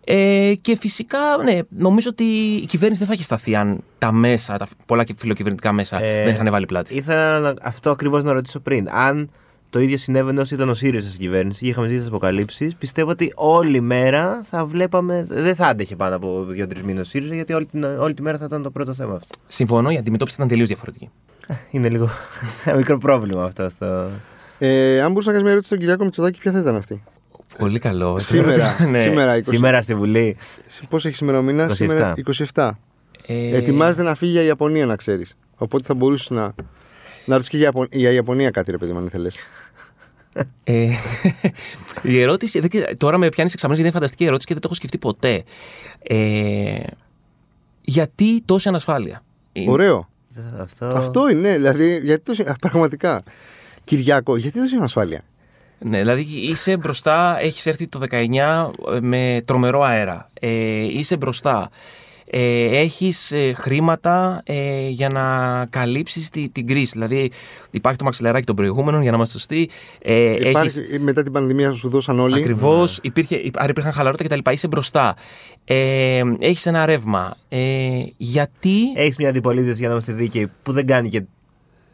[0.04, 2.24] Ε, και φυσικά, ναι, νομίζω ότι
[2.62, 6.24] η κυβέρνηση δεν θα έχει σταθεί αν τα μέσα, τα πολλά και φιλοκυβερνητικά μέσα Ε,
[6.24, 6.94] δεν είχαν βάλει πλάτη.
[6.94, 8.88] Ήθελα να- αυτό ακριβώς να ρωτήσω πριν.
[8.90, 9.30] Αν
[9.70, 13.10] το ίδιο συνέβαινε όσο ήταν ο ΣΥΡΙΖΑ στην κυβέρνηση και είχαμε ζήσει τις αποκαλύψεις, πιστεύω
[13.10, 15.26] ότι όλη μέρα θα βλέπαμε.
[15.28, 18.38] Δεν θα άντεχε πάνω από δύο-τρεις μήνες ο ΣΥΡΙΖΑ, γιατί όλη, την, όλη τη μέρα
[18.38, 19.34] θα ήταν το πρώτο θέμα αυτό.
[19.46, 21.10] Συμφωνώ, η αντιμετώπιση ήταν τελείως διαφορετική.
[21.70, 22.08] Είναι λίγο
[22.64, 23.68] ένα μικρό πρόβλημα αυτό.
[23.68, 24.10] Στο...
[24.58, 27.02] Ε, αν μπορούσα να κάνεις μια ερώτηση στον Κυριάκο Μητσοτάκη, ποια θα ήταν αυτή;
[27.58, 28.18] Πολύ καλό.
[28.18, 28.76] Σήμερα.
[28.90, 29.00] ναι.
[29.00, 29.40] σήμερα 20...
[29.44, 30.36] Σήμερα στη Βουλή.
[30.88, 31.72] Πώς έχεις ημερομηνία, 27.
[31.72, 32.14] σήμερα
[32.54, 32.70] 27.
[33.26, 35.36] Ε, Ετοιμάζεται να φύγει για Ιαπωνία, να ξέρεις.
[35.56, 36.54] Οπότε θα μπορούσες να.
[37.26, 39.36] Να ρωτήσεις και για, Ιαπω- για Ιαπωνία κάτι, ρε παιδί μου, αν ήθελες.
[40.64, 40.88] Ε,
[42.02, 42.60] η ερώτηση.
[42.60, 44.98] δεν ξέρω, τώρα με πιάνεις εξαμενή γιατί είναι φανταστική ερώτηση και δεν το έχω σκεφτεί
[44.98, 45.44] ποτέ.
[46.02, 46.78] Ε,
[47.82, 49.22] γιατί τόση ανασφάλεια.
[49.52, 50.08] Είναι- Ωραίο.
[50.60, 50.86] Αυτό...
[50.86, 52.42] Αυτό είναι, δηλαδή, γιατί τόσο.
[52.42, 53.22] α, Πραγματικά.
[53.84, 55.20] Κυριάκο, γιατί τόση ανασφάλεια;
[55.78, 60.30] Ναι, δηλαδή είσαι μπροστά, έχεις έρθει το 19 με τρομερό αέρα.
[60.40, 60.48] Ε,
[60.98, 61.70] είσαι μπροστά.
[62.30, 66.90] Ε, έχεις ε, χρήματα ε, για να καλύψεις τη- την κρίση.
[66.92, 67.30] Δηλαδή
[67.70, 69.68] υπάρχει το μαξιλεράκι των προηγούμενων, για να είμαστε σωστοί.
[70.02, 72.34] Ε, έχεις, Υπάρχει, μετά την πανδημία σου δώσαν όλοι.
[72.40, 72.98] Ακριβώς.
[73.02, 74.50] Υπήρχε, υπ- άρα υπήρχαν χαλαρότητα κτλ.
[74.52, 75.16] Είσαι μπροστά.
[75.64, 77.36] Ε, Έχεις ένα ρεύμα.
[77.48, 77.58] Ε,
[78.16, 78.92] γιατί.
[78.94, 81.22] Έχεις μια αντιπολίτευση για να είμαστε δίκαιοι που δεν κάνει και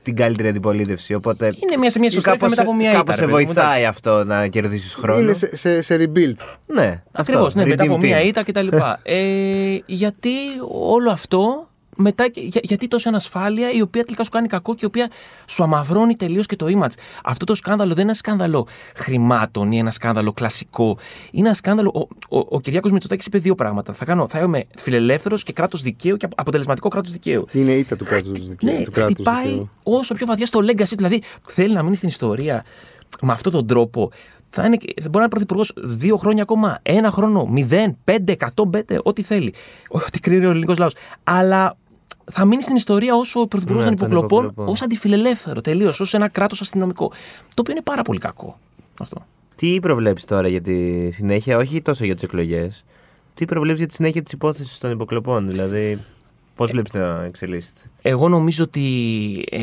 [0.03, 1.15] την καλύτερη αντιπολίτευση.
[1.15, 1.47] Οπότε.
[1.47, 3.15] είναι μια σε μια σωστή κάπως μετά από μια κάπως ήττα.
[3.15, 3.61] σε ρε παιδί μου, εντάξει.
[3.69, 5.21] βοηθάει αυτό να κερδίσεις χρόνο.
[5.21, 6.37] Είναι σε, σε, σε rebuild.
[6.67, 7.61] Ναι, Ακριβώς, αυτό.
[7.61, 8.27] ναι, μετά από Redeem μία team.
[8.27, 8.69] ήττα κτλ.
[9.03, 10.31] ε, γιατί
[10.69, 11.67] όλο αυτό.
[11.97, 15.11] Μετά, για, γιατί τόση ανασφάλεια η οποία τελικά σου κάνει κακό και η οποία
[15.47, 16.93] σου αμαυρώνει τελείως και το image.
[17.25, 20.99] Αυτό το σκάνδαλο δεν είναι ένα σκάνδαλο χρημάτων ή ένα σκάνδαλο κλασικό.
[21.31, 22.09] Είναι ένα σκάνδαλο.
[22.29, 23.93] Ο, ο, ο Κυριάκος Μητσοτάκης είπε δύο πράγματα.
[23.93, 27.47] Θα, κάνω, θα είμαι φιλελεύθερος και κράτος δικαίου και αποτελεσματικό κράτος δικαίου.
[27.53, 28.73] Είναι ήττα του κράτους δικαίου.
[28.73, 29.71] Ναι, του κράτους χτυπάει δικαίου.
[29.83, 30.97] όσο πιο βαθιά στο legacy του.
[30.97, 32.65] Δηλαδή, θέλει να μείνει στην ιστορία
[33.21, 34.11] με αυτόν τον τρόπο.
[34.55, 38.67] Θα, είναι, θα μπορεί να είναι πρωθυπουργός δύο χρόνια ακόμα, ένα χρόνο, μηδέν, πέντε, εκατό,
[38.67, 39.55] πέντε, ό,τι θέλει.
[39.89, 40.95] Ό,τι κρίνει ο ελληνικός λαός.
[41.25, 41.77] Αλλά
[42.31, 44.73] θα μείνει στην ιστορία όσο ο πρωθυπουργός Ναι, των των υποκλοπών, υποκλοπών.
[44.73, 47.09] ως αντιφιλελεύθερο τελείως, ως ένα κράτος αστυνομικό.
[47.41, 48.59] Το οποίο είναι πάρα πολύ κακό.
[49.01, 49.27] Αυτό.
[49.55, 52.85] Τι προβλέπει τώρα για τη συνέχεια, όχι τόσο για τις εκλογές.
[53.35, 55.99] Τι προβλέπει για τη συνέχεια της υπόθεσης των υποκλοπών, δηλαδή.
[56.57, 58.83] Πώς βλέπεις να εξελίσσεται; Εγώ νομίζω ότι
[59.51, 59.61] ε,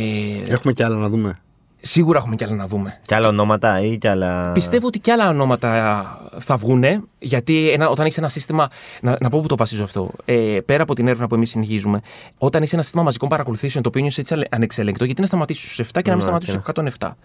[0.47, 1.39] Έχουμε κι άλλα να δούμε.
[1.81, 2.99] Σίγουρα έχουμε κι άλλα να δούμε.
[3.05, 4.51] Κι άλλα ονόματα ή κι άλλα.
[4.51, 6.83] Πιστεύω ότι και άλλα ονόματα θα βγουν,
[7.19, 8.69] γιατί ένα, όταν έχεις ένα σύστημα.
[9.01, 10.11] Να, να πω που το βασίζω αυτό.
[10.25, 12.01] Ε, πέρα από την έρευνα που εμείς συνεχίζουμε,
[12.37, 15.87] όταν έχεις ένα σύστημα μαζικών παρακολουθήσεων το οποίο είναι έτσι ανεξέλεγκτο, γιατί να σταματήσεις στους
[15.87, 16.61] 7 και να μην Ναι, σταματήσεις ναι.
[16.61, 17.15] στους 107.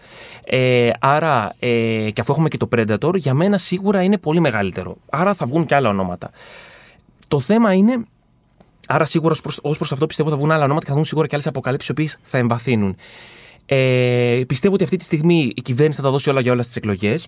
[0.45, 4.97] Ε, άρα, ε, και αφού έχουμε και το Predator, για μένα σίγουρα είναι πολύ μεγαλύτερο.
[5.11, 6.31] Άρα θα βγουν και άλλα ονόματα.
[7.29, 8.05] Το θέμα είναι.
[8.89, 11.35] Άρα, σίγουρα ως προ αυτό πιστεύω θα βγουν άλλα ονόματα και θα βγουν σίγουρα και
[11.35, 12.97] άλλες αποκαλύψεις, οι οποίες θα εμβαθύνουν.
[13.67, 16.73] Ε, πιστεύω ότι αυτή τη στιγμή η κυβέρνηση θα τα δώσει όλα για όλα στι
[16.77, 17.27] εκλογές.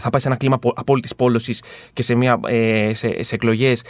[0.00, 3.82] Θα πάει σε ένα κλίμα απόλυτης πόλωσης και σε, μια, ε, σε, σε εκλογές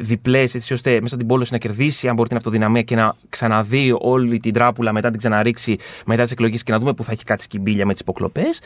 [0.00, 3.96] διπλές, έτσι ώστε μέσα την πόλωση να κερδίσει, αν μπορεί την αυτοδυναμία και να ξαναδεί
[3.98, 7.24] όλη την τράπουλα μετά την ξαναρίξει μετά τις εκλογές και να δούμε που θα έχει
[7.24, 8.60] κάτσει κυμπίλια με τις υποκλοπές.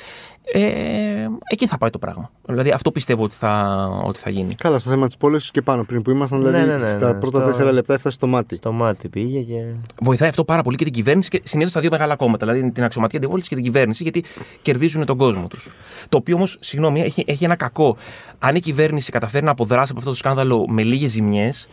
[0.52, 2.30] Ε, εκεί θα πάει το πράγμα.
[2.46, 4.54] Δηλαδή αυτό πιστεύω ότι θα, ότι θα γίνει.
[4.54, 7.12] Καλά, στο θέμα της πόλωση και πάνω πριν που ήμασταν, δηλαδή Ναι, ναι, ναι, στα
[7.12, 8.54] ναι, πρώτα στο- τέσσερα λεπτά έφτασε στο μάτι.
[8.54, 9.62] Στο μάτι πήγε και.
[10.02, 12.84] Βοηθάει αυτό πάρα πολύ και την κυβέρνηση και συνήθως τα δύο μεγάλα κόμματα, δηλαδή την
[12.84, 14.24] αξιωματική αντιπολίτευση και την κυβέρνηση, γιατί
[14.62, 15.68] κερδίζουν τον κόσμο τους.
[16.08, 17.96] Το οποίο όμως, συγγνώμη, έχει, έχει ένα κακό.
[18.38, 21.68] Αν η κυβέρνηση καταφέρει να αποδράσει από αυτό το σκάνδαλο με λίγες ζημιές,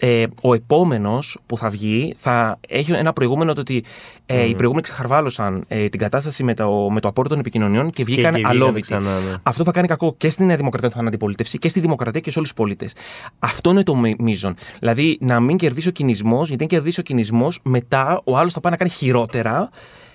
[0.00, 3.84] ε, ο επόμενος που θα βγει θα έχει ένα προηγούμενο το ότι
[4.26, 8.04] ε, οι προηγούμενοι ξεχαρβάλωσαν ε, την κατάσταση με το, με το απόρριτο των επικοινωνιών και
[8.04, 8.80] βγήκαν και βγήκαν αλόβητοι.
[8.80, 9.34] ξανά, ναι.
[9.42, 12.20] Αυτό θα κάνει κακό και στην Νέα Δημοκρατία που θα είναι αντιπολίτευση και στη Δημοκρατία
[12.20, 12.92] και σε όλους τους πολίτες.
[13.38, 14.54] Αυτό είναι το μη- μείζον.
[14.78, 18.60] Δηλαδή να μην κερδίσει ο κινησμός, γιατί αν κερδίσει ο κινησμός, μετά ο άλλος θα
[18.60, 19.70] πάει να κάνει χειρότερα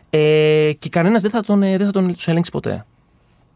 [0.09, 2.85] ε, και κανένας δεν θα τον, ε, δεν θα τον τους ελέγξει ποτέ.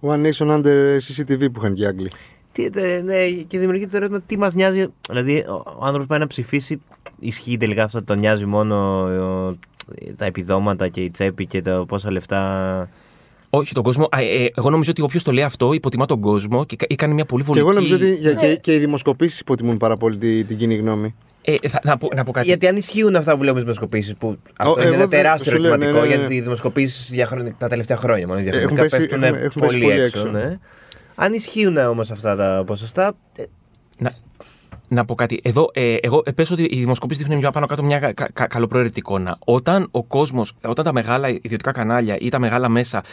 [0.01, 2.11] One Nation Under CCTV που είχαν και οι Άγγλοι.
[2.53, 4.85] Τι, τε- ναι, και δημιουργείται το ερώτημα τι μας νοιάζει.
[5.09, 6.81] Δηλαδή, ο, ο άνθρωπος πάει να ψηφίσει.
[7.19, 9.55] Ισχύει τελικά αυτό, τον νοιάζει μόνο ο,
[10.17, 12.89] τα επιδόματα και η τσέπη και τα πόσα λεφτά.
[13.49, 14.07] Όχι τον κόσμο.
[14.11, 16.95] Α, ε, εγώ νομίζω ότι όποιος το λέει αυτό υποτιμά τον κόσμο και κα- ή
[16.95, 17.65] κάνει μια πολύ Και βολική.
[17.67, 21.15] εγώ νομίζω ότι για- και, και οι δημοσκοπήσεις υποτιμούν πάρα πολύ τη- την κοινή γνώμη.
[21.41, 22.47] Ε, θα, να, πω, να πω κάτι.
[22.47, 25.51] Γιατί αν ισχύουν αυτά που λέμε στις δημοσκοπήσεις, που αυτό εγώ είναι ένα δεν- τεράστιο
[25.51, 26.19] σου λέω, ναι, ερωτηματικό, ναι, ναι.
[26.21, 27.25] γιατί οι δημοσκοπήσεις
[27.57, 30.19] τα τελευταία χρόνια μόνο Έχουν διαφορετικά πέσει- πέφτουν έχουν- έχουν πολύ πέσει πολύ έξω.
[30.19, 30.31] έξω.
[30.31, 30.57] Ναι.
[31.15, 33.43] Αν ισχύουν όμως αυτά τα ποσοστά, ε,
[33.97, 34.11] Να,
[34.87, 35.39] να πω κάτι.
[35.43, 38.47] Εδώ, ε, εγώ ε, πες ότι οι δημοσκοπήσεις δείχνουν μια πάνω κάτω μια κα, κα,
[38.47, 39.37] καλοπροαίρετη εικόνα.
[39.45, 43.03] Όταν ο κόσμος, όταν τα μεγάλα ιδιωτικά κανάλια ή τα μεγάλα μέσα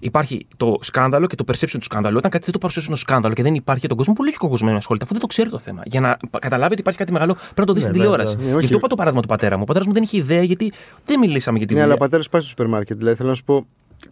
[0.00, 3.34] υπάρχει το σκάνδαλο και το perception του σκάνδαλου, όταν κάτι δεν το παρουσιάσουν ως σκάνδαλο
[3.34, 5.50] και δεν υπάρχει για τον κόσμο, πολύ λίγο κόσμο να ασχολείται, αφού δεν το ξέρει
[5.50, 5.82] το θέμα.
[5.84, 8.16] Για να πα- καταλάβει ότι υπάρχει κάτι μεγάλο, πρέπει να το δεις Ναι, στην βέβαια.
[8.16, 8.44] τηλεόραση.
[8.46, 8.58] Ναι, όχι.
[8.58, 9.62] Γι' αυτό είπα το παράδειγμα του πατέρα μου.
[9.62, 10.72] Ο πατέρας μου δεν είχε ιδέα γιατί
[11.04, 12.04] δεν μιλήσαμε για τη Ναι, αλλά ο δουλειά.
[12.08, 12.96] πατέρας πάει στο σούπερ μάρκετ.
[12.98, 13.66] Δηλαδή θέλω να σου πω,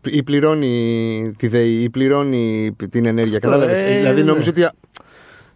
[0.05, 3.37] ή πληρώνει τη ΔΕΗ, ή πληρώνει την ενέργεια.
[3.37, 4.27] Αυτό, Κατάλαβες; ε, δηλαδή ναι.
[4.27, 4.75] νομίζω ότι α,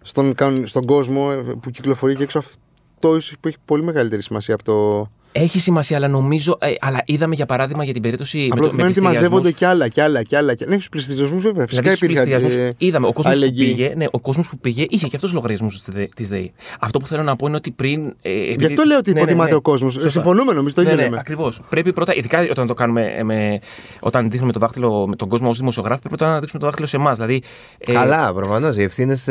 [0.03, 4.23] στον, κανον- στον κόσμο ε, που κυκλοφορεί και έξω αυτό ίσω που έχει πολύ μεγαλύτερη
[4.23, 5.11] σημασία από το.
[5.33, 6.57] Έχει σημασία, αλλά νομίζω.
[6.61, 8.39] Ε, αλλά είδαμε για παράδειγμα για την περίπτωση.
[8.39, 9.31] με Απλώς το- με σημαίνει ότι πληστηριασμούς.
[9.31, 10.55] μαζεύονται κι άλλα, κι άλλα, κι άλλα.
[10.55, 10.71] κι άλλα.
[10.73, 11.67] Ναι, στους πληστηριασμούς βέβαια.
[11.67, 12.29] Φυσικά Δηλαδή, στους υπήρχαν.
[12.41, 13.75] πληστηριασμούς ε, είδαμε, ο κόσμος που, αλληλεγγύη.
[13.75, 15.83] πήγε, ναι, ο κόσμος που πήγε είχε και αυτός λογαριασμούς
[16.15, 16.53] της ΔΕΗ.
[16.81, 18.15] Αυτό που θέλω να πω είναι ότι πριν.
[18.23, 19.57] Ε, Γι' επειδή- αυτό λέω ότι Ναι, ναι, υποτιμάται ναι.
[19.57, 19.93] ο κόσμος.
[19.93, 20.09] Σωστά.
[20.11, 21.17] Συμφωνούμε νομίζω το Ναι, ίδιο ναι, λέμε.
[21.21, 21.61] ακριβώς.
[21.69, 23.59] Πρέπει πρώτα, ειδικά όταν το κάνουμε ε, με,
[24.01, 26.87] όταν δείχνουμε το δάχτυλο με τον κόσμο ως δημοσιογράφοι, πρέπει πρώτα να δείξουμε το δάχτυλο
[26.87, 27.17] σε εμάς.
[27.17, 27.43] Δηλαδή,
[27.79, 28.77] ε, καλά, προφανώς.
[28.77, 29.29] Οι ευθύνες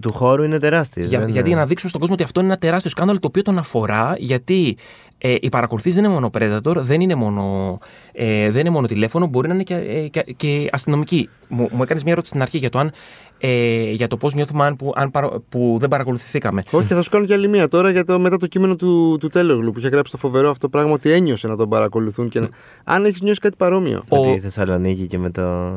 [0.00, 1.08] του χώρου είναι τεράστιες.
[1.08, 3.58] Για, γιατί να δείξουμε στον κόσμο ότι αυτό είναι ένα τεράστιο σκάνδαλο το οποίο τον
[3.58, 4.76] αφορά, γιατί
[5.18, 7.78] ε, οι παρακολουθήσεις δεν είναι μόνο Predator, δεν είναι μόνο,
[8.12, 11.28] ε, δεν είναι μόνο τηλέφωνο, μπορεί να είναι και, ε, και, και αστυνομική.
[11.48, 12.92] Μου, μου έκανες μια ερώτηση στην αρχή για το, αν,
[13.38, 16.62] ε, για το πώς νιώθουμε αν, που, αν παρα- που δεν παρακολουθηθήκαμε.
[16.70, 19.28] Όχι, θα σου κάνω και άλλη μία τώρα για το, μετά το κείμενο του, του
[19.28, 22.28] Τέλογλου που είχε γράψει το φοβερό αυτό πράγμα ότι ένιωσε να τον παρακολουθούν.
[22.28, 22.48] Και να...
[22.84, 24.02] Αν έχεις νιώσει κάτι παρόμοιο.
[24.10, 25.70] Με Ο- τη Θεσσαλονίκη και με το.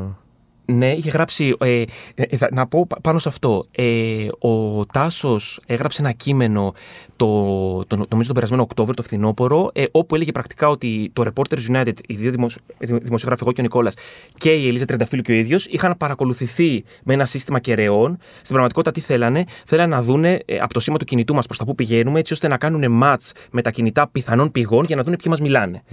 [0.65, 1.55] Ναι, είχε γράψει.
[1.59, 1.83] Ε,
[2.15, 3.65] ε, θα- να πω πα- πάνω σε αυτό.
[3.71, 6.73] Ε, ο Τάσος έγραψε ένα κείμενο
[7.21, 11.71] το, το, νομίζω τον περασμένο Οκτώβριο, το φθινόπωρο, ε, όπου έλεγε πρακτικά ότι το Reporters
[11.71, 13.93] United, οι δύο δημοσ, δημοσιογράφοι, εγώ και ο Νικόλας
[14.37, 18.17] και η Ελίζα Τρενταφύλου και ο ίδιος, είχαν παρακολουθηθεί με ένα σύστημα κεραιών.
[18.35, 21.57] Στην πραγματικότητα, τι θέλανε, θέλανε να δούνε ε, από το σήμα του κινητού μας προς
[21.57, 25.03] τα που πηγαίνουμε, έτσι ώστε να κάνουν match με τα κινητά πιθανών πηγών για να
[25.03, 25.83] δούνε ποιοι μας μιλάνε.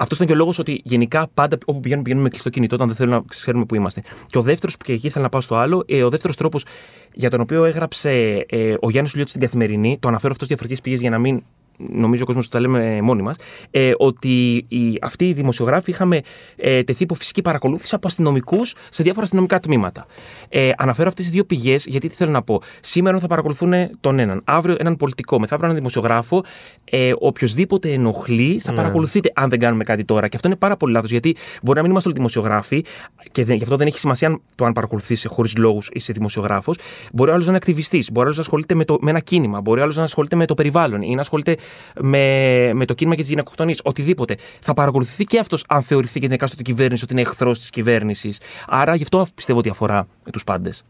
[0.00, 2.86] Αυτό ήταν και ο λόγος ότι γενικά πάντα όπου πηγαίνουμε, πηγαίνουμε με κλειστό κινητό όταν
[2.86, 4.02] δεν θέλουμε να ξέρουμε που είμαστε.
[4.26, 6.64] Και ο δεύτερος, που και εκεί ήθελα να πάω στο άλλο, ε, ο δεύτερος τρόπος
[7.12, 10.80] για τον οποίο έγραψε ε, ο Γιάννης Λιώτης στην καθημερινή, το αναφέρω αυτό στι διαφορετικές
[10.80, 11.42] πηγές για να μην
[11.78, 13.36] νομίζω ο κόσμος ότι τα λέμε μόνοι μας,
[13.70, 16.20] ε, ότι οι, αυτοί οι δημοσιογράφοι είχαμε
[16.56, 20.06] ε, τεθεί υπό φυσική παρακολούθηση από αστυνομικούς σε διάφορα αστυνομικά τμήματα.
[20.48, 22.62] Ε, αναφέρω αυτές τις δύο πηγές γιατί τι θέλω να πω.
[22.80, 26.44] Σήμερα θα παρακολουθούν τον έναν, αύριο έναν πολιτικό, μεθαύριο έναν δημοσιογράφο.
[26.84, 30.28] Ε, οποιοδήποτε ενοχλεί θα παρακολουθείτε αν δεν κάνουμε κάτι τώρα.
[30.28, 32.84] Και αυτό είναι πάρα πολύ λάθος γιατί μπορεί να μην είμαστε όλοι δημοσιογράφοι
[33.32, 36.78] και δεν, γι' αυτό δεν έχει σημασία αν- το αν παρακολουθείς χωρίς λόγους είσαι δημοσιογράφος.
[37.12, 39.80] Μπορεί άλλος να είναι ακτιβιστής, μπορεί άλλος να ασχολείται με, το, με ένα κίνημα, μπορεί
[39.80, 41.56] άλλος να ασχολείται με το περιβάλλον ή να ασχολείται
[42.00, 43.74] με, με το κίνημα για τι γυναικοκτονίε.
[43.82, 44.36] Οτιδήποτε.
[44.60, 48.40] Θα παρακολουθηθεί και αυτός αν θεωρηθεί για την εκάστοτε κυβέρνηση ότι είναι εχθρός της κυβέρνησης.
[48.68, 50.84] Άρα γι' αυτό πιστεύω ότι αφορά τους πάντες.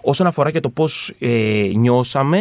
[0.00, 2.38] Όσον αφορά και το πώς ε, νιώσαμε,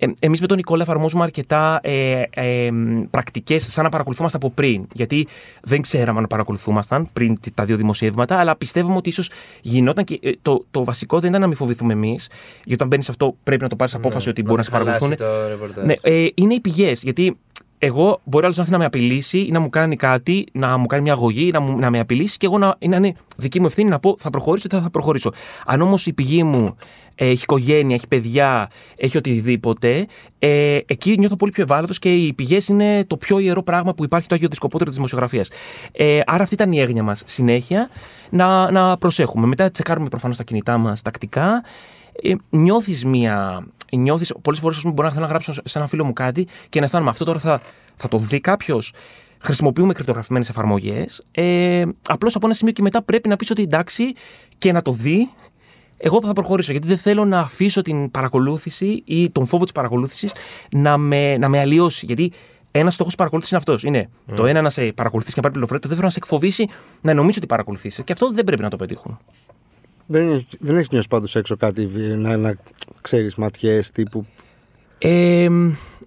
[0.00, 2.70] ε, Εμείς με τον Νικόλα εφαρμόζουμε αρκετά ε, ε,
[3.10, 4.86] πρακτικές σαν να παρακολουθούμαστε από πριν.
[4.92, 5.26] Γιατί
[5.62, 10.32] δεν ξέραμε αν παρακολουθούμασταν πριν τα δύο δημοσιεύματα, αλλά πιστεύουμε ότι ίσως γινόταν και ε,
[10.42, 12.28] το, το βασικό δεν ήταν να μην φοβηθούμε εμείς.
[12.56, 15.14] Γιατί όταν μπαίνεις σε αυτό, πρέπει να το πάρεις απόφαση ότι μπορεί να σε παρακολουθούν.
[15.84, 17.02] Ναι, ε, είναι οι πηγές.
[17.02, 17.36] Γιατί
[17.82, 20.86] εγώ μπορεί άλλος να θέλει να με απειλήσει ή να μου κάνει κάτι, να μου
[20.86, 23.66] κάνει μια αγωγή, να, μου, να με απειλήσει και εγώ να, να είναι δική μου
[23.66, 25.32] ευθύνη να πω θα προχωρήσω ή δεν θα προχωρήσω.
[25.66, 26.76] Αν όμως η πηγή μου
[27.14, 30.06] ε, έχει οικογένεια, έχει παιδιά, έχει οτιδήποτε,
[30.38, 34.04] ε, εκεί νιώθω πολύ πιο ευάλωτος και οι πηγές είναι το πιο ιερό πράγμα που
[34.04, 35.48] υπάρχει, το Άγιο Δισκοπότερο της δημοσιογραφίας.
[35.92, 37.88] Ε, άρα αυτή ήταν η έγνοια μας συνέχεια
[38.30, 39.46] να, να προσέχουμε.
[39.46, 41.64] Μετά τσεκάρουμε προφανώς τα κινητά μας τακτικά.
[42.22, 43.66] Ε, νιώθεις μία.
[43.90, 46.46] Νιώθεις, πολλές φορές ας πούμε, μπορώ να θέλω να γράψω σε ένα φίλο μου κάτι
[46.68, 47.60] και να αισθάνομαι αυτό τώρα θα,
[47.96, 48.92] θα το δει κάποιος.
[49.38, 51.24] Χρησιμοποιούμε κρυπτογραφημένες εφαρμογές.
[51.30, 54.12] Ε, Απλώς από ένα σημείο και μετά πρέπει να πεις ότι εντάξει
[54.58, 55.30] και να το δει
[56.02, 60.32] εγώ θα προχωρήσω γιατί δεν θέλω να αφήσω την παρακολούθηση ή τον φόβο της παρακολούθησης
[60.70, 62.06] να με, να με αλλοιώσει.
[62.06, 62.32] Γιατί
[62.70, 63.88] ένας στόχος παρακολούθησης είναι αυτός.
[63.88, 66.68] Είναι το ένα να σε παρακολουθήσει και να πάρει πληροφορία, το δεύτερο να σε εκφοβήσει
[67.00, 68.02] να νομίζει ότι παρακολουθήσει.
[68.02, 69.18] Και αυτό δεν πρέπει να το πετύχουν.
[70.12, 72.54] Δεν, έχει- δεν έχεις νιώσει πάντως έξω κάτι βι- να, να
[73.00, 74.26] ξέρεις ματιές τύπου;
[74.98, 75.48] Ε,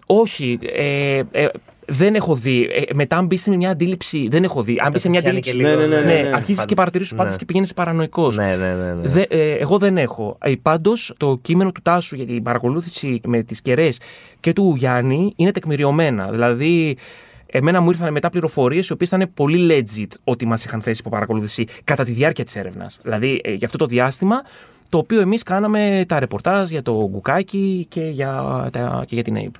[0.05, 0.59] όχι.
[0.75, 1.47] Ε, ε,
[1.87, 2.69] δεν έχω δει.
[2.71, 4.27] Ε, μετά, αν μπεις σε μια αντίληψη.
[4.31, 4.77] Δεν έχω δει.
[4.83, 5.61] Αν μπεις σε μια πιάνει αντίληψη.
[5.63, 6.35] και λίγο, Ναι, ναι, ναι, ναι, ναι.
[6.35, 7.35] αρχίζεις και παρατηρεί του πάντε Ναι.
[7.35, 8.35] και πηγαίνεις παρανοϊκός.
[8.37, 8.93] Ναι, ναι, ναι.
[8.93, 9.07] ναι.
[9.07, 10.37] Δε, ε, εγώ δεν έχω.
[10.41, 13.99] Ε, Πάντως, το κείμενο του Τάσου για την παρακολούθηση με τις κεραίες
[14.39, 16.27] και του Γιάννη είναι τεκμηριωμένα.
[16.31, 16.97] Δηλαδή,
[17.57, 21.09] εμένα μου ήρθαν μετά πληροφορίες οι οποίες ήταν πολύ legit ότι μας είχαν θέσει υπό
[21.09, 22.99] παρακολούθηση κατά τη διάρκεια της έρευνας.
[23.03, 24.41] Δηλαδή, ε, για αυτό το διάστημα
[24.89, 29.35] το οποίο εμείς κάναμε τα ρεπορτάζ για το Γκουκάκι και για, τα, και για την
[29.37, 29.59] APE.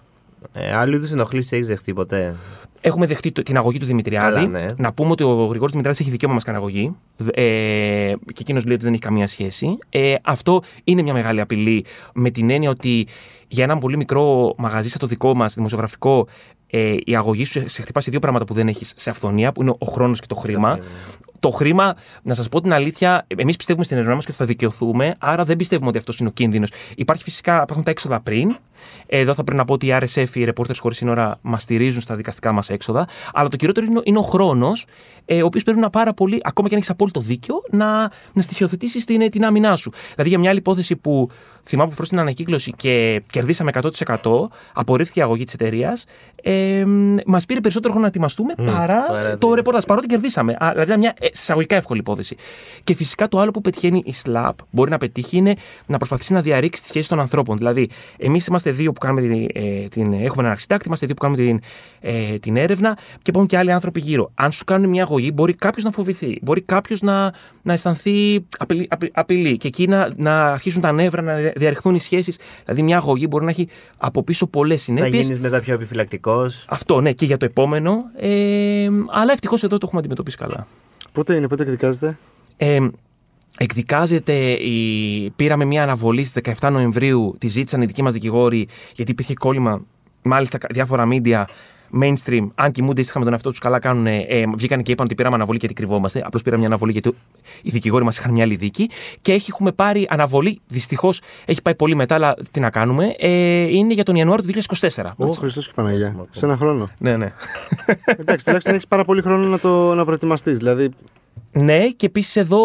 [0.53, 2.36] Ε, άλλου είδους ενοχλήσεις έχεις δεχτεί ποτέ;
[2.82, 4.36] Έχουμε δεχτεί το- την αγωγή του Δημητριάδη.
[4.36, 4.67] Καλά, ναι.
[4.77, 6.95] Να πούμε ότι ο Γρηγόρης Δημητριάδης έχει δικαίωμα να μας κάνει αγωγή.
[7.34, 9.77] Ε, και εκείνος λέει ότι δεν έχει καμία σχέση.
[9.89, 13.08] Ε, αυτό είναι μια μεγάλη απειλή με την έννοια ότι
[13.47, 16.27] για έναν πολύ μικρό μαγαζί σαν το δικό μας, δημοσιογραφικό,
[16.76, 19.62] ε, η αγωγή σου σε χτυπά σε δύο πράγματα που δεν έχεις σε αυθονία, που
[19.62, 20.80] είναι ο χρόνος και το χρήμα.
[21.40, 24.46] Το χρήμα, να σας πω την αλήθεια, εμείς πιστεύουμε στην έρευνά μας και ότι θα
[24.46, 26.72] δικαιωθούμε, άρα δεν πιστεύουμε ότι αυτός είναι ο κίνδυνος.
[26.96, 28.56] Υπάρχει φυσικά, υπάρχουν τα έξοδα πριν.
[29.06, 32.15] Εδώ θα πρέπει να πω ότι οι RSF, οι Reporters Χωρίς Σύνορα, μας στηρίζουν στα
[32.15, 33.08] δικαστικά μας έξοδα.
[33.34, 34.86] Αλλά το κυριότερο είναι, ο- είναι ο χρόνος,
[35.26, 38.41] ε, ο οποίος πρέπει να πάρα πολύ, ακόμα και αν έχεις απόλυτο δίκιο, να, να
[38.41, 39.91] στοιχειοθετήσεις την, την άμυνά σου.
[40.12, 41.30] Δηλαδή, για μια άλλη υπόθεση που
[41.65, 46.06] θυμάμαι που φρόστηκε την ανακύκλωση και κερδίσαμε 100%, απορρίφθηκε η αγωγή της εταιρείας,
[46.43, 46.84] ε,
[47.26, 49.84] μας πήρε περισσότερο χρόνο να ετοιμαστούμε παρά παρά το τη- ρεπορτάζ.
[49.84, 50.52] Παρότι κερδίσαμε.
[50.60, 52.36] Α, Δηλαδή, ήταν μια ε, εισαγωγικά εύκολη υπόθεση.
[52.84, 55.56] Και φυσικά το άλλο που πετυχαίνει η SLAP μπορεί να πετύχει είναι
[55.88, 57.58] να προσπαθήσει να διαρρήξει τις σχέσεις των ανθρώπων.
[57.58, 61.22] Δηλαδή, εμείς είμαστε δύο που κάνουμε την, ε, την, έχουμε έναν αρχιτάκτη, είμαστε δύο που
[61.22, 61.60] κάνουμε την,
[62.02, 64.32] ε, την έρευνα και υπάρχουν και άλλοι άνθρωποι γύρω.
[64.36, 66.40] Αν σου κάνουν μια αγωγή, μπορεί κάποιος να φοβηθεί.
[66.42, 69.58] Μπορεί κάποιος να, να αισθανθεί απειλή, απει- απειλή.
[69.58, 72.38] Και εκεί να, να αρχίσουν τα νεύρα, να δια- διαρριχθούν οι σχέσεις.
[72.66, 75.22] Δηλαδή, μια αγωγή μπορεί να έχει από πίσω πολλές Να συνέπειες.
[75.24, 76.66] γίνεις μετά πιο επιφυλακτικός.
[76.70, 78.04] Αυτό, ναι, και για το επόμενο.
[78.16, 80.68] Ε, αλλά ευτυχώς εδώ το έχουμε αντιμετωπίσει καλά.
[81.12, 82.18] Πότε είναι, πότε εκδικάζεται.
[82.58, 82.78] Ε,
[83.58, 85.30] εκδικάζεται, η...
[85.36, 89.86] πήραμε μια αναβολή στις 17 Νοεμβρίου, τη ζήτησαν οι δικοί μας δικηγόροι, γιατί υπήρχε κόλλημα,
[90.22, 91.44] μάλιστα διάφορα media,
[92.02, 94.06] mainstream, αν κοιμούνται ήσυχα με τον εαυτό τους, καλά κάνουν.
[94.08, 94.24] Ε,
[94.56, 96.22] βγήκαν και είπαν ότι πήραμε αναβολή γιατί κρυβόμαστε.
[96.26, 97.13] Απλώς πήραμε μια αναβολή γιατί
[97.62, 98.89] οι δικηγόροι μας είχαν μια άλλη δίκη.
[99.22, 100.60] Και έχει, έχουμε πάρει αναβολή.
[100.68, 103.16] Δυστυχώς έχει πάει πολύ μετά, αλλά τι να κάνουμε.
[103.18, 103.30] Ε,
[103.62, 105.06] είναι για τον Ιανουάριο του 2024.
[105.18, 106.28] Ω, Χριστός και Παναγία.
[106.32, 106.89] Σε ένα χρόνο.
[106.98, 107.34] Ναι, ναι.
[108.06, 110.58] Εντάξει, τουλάχιστον έχεις πάρα πολύ χρόνο να, το, να προετοιμαστείς.
[110.58, 110.89] Δηλαδή,
[111.54, 112.60] Ναι, και επίσης εδώ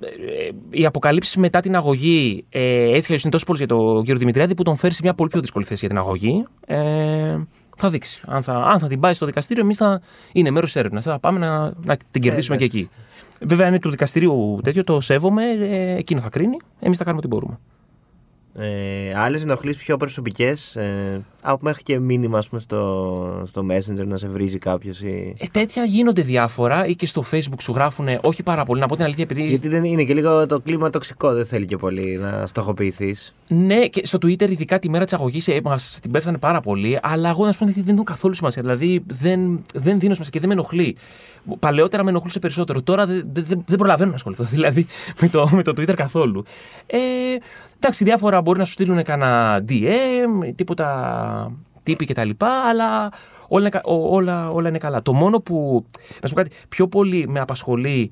[0.00, 4.02] ε, οι αποκαλύψει μετά την αγωγή ε, έτσι κι αλλιώς είναι τόσο πολλέ για τον
[4.02, 6.44] κύριο Δημητριάδη που τον φέρει σε μια πολύ πιο δύσκολη θέση για την αγωγή.
[6.66, 7.38] Ε,
[7.76, 8.22] θα δείξει.
[8.26, 10.00] Αν θα, αν θα την πάει στο δικαστήριο, εμείς θα
[10.32, 11.04] είναι μέρος της έρευνας.
[11.04, 12.90] Θα πάμε να, να την κερδίσουμε και εκεί.
[13.40, 15.42] Βέβαια, είναι του δικαστηρίου τέτοιο, το σέβομαι.
[15.50, 16.56] Ε, εκείνο θα κρίνει.
[16.80, 17.58] Εμείς θα κάνουμε ό,τι μπορούμε.
[18.54, 20.76] Ε, Άλλες ενοχλήσει πιο προσωπικές.
[20.76, 25.00] Ε, από μέχρι και μήνυμα ας πούμε, στο, στο Messenger να σε βρίζει κάποιος.
[25.00, 25.34] Ή...
[25.38, 28.80] Ε, τέτοια γίνονται διάφορα ή και στο Facebook σου γράφουν όχι πάρα πολύ.
[28.80, 29.46] Να πω την αλήθεια, επειδή.
[29.46, 33.34] Γιατί δεν είναι και λίγο το κλίμα τοξικό, δεν θέλει και πολύ να στοχοποιηθείς.
[33.48, 36.98] Ναι, και στο Twitter, ειδικά τη μέρα της αγωγής, μας την πέφτανε πάρα πολύ.
[37.02, 38.62] Αλλά εγώ να σου πω ότι δεν δίνω καθόλου σημασία.
[38.62, 40.96] Δηλαδή δεν, δεν δίνω σημασία και δεν με ενοχλεί.
[41.58, 42.82] Παλαιότερα με ενοχλούσε περισσότερο.
[42.82, 44.86] Τώρα δεν, δεν, δεν προλαβαίνω να ασχοληθώ δηλαδή
[45.20, 46.44] με το, με το Twitter καθόλου.
[46.86, 46.98] Ε,
[47.82, 52.30] εντάξει, διάφορα μπορεί να σου στείλουν κανένα DM, τίποτα τύπη κτλ.
[52.68, 53.08] Αλλά
[53.48, 55.02] όλα, είναι κα- ό- όλα, όλα είναι καλά.
[55.02, 55.86] Το μόνο που.
[56.22, 58.10] Να σου πω κάτι, πιο πολύ με απασχολεί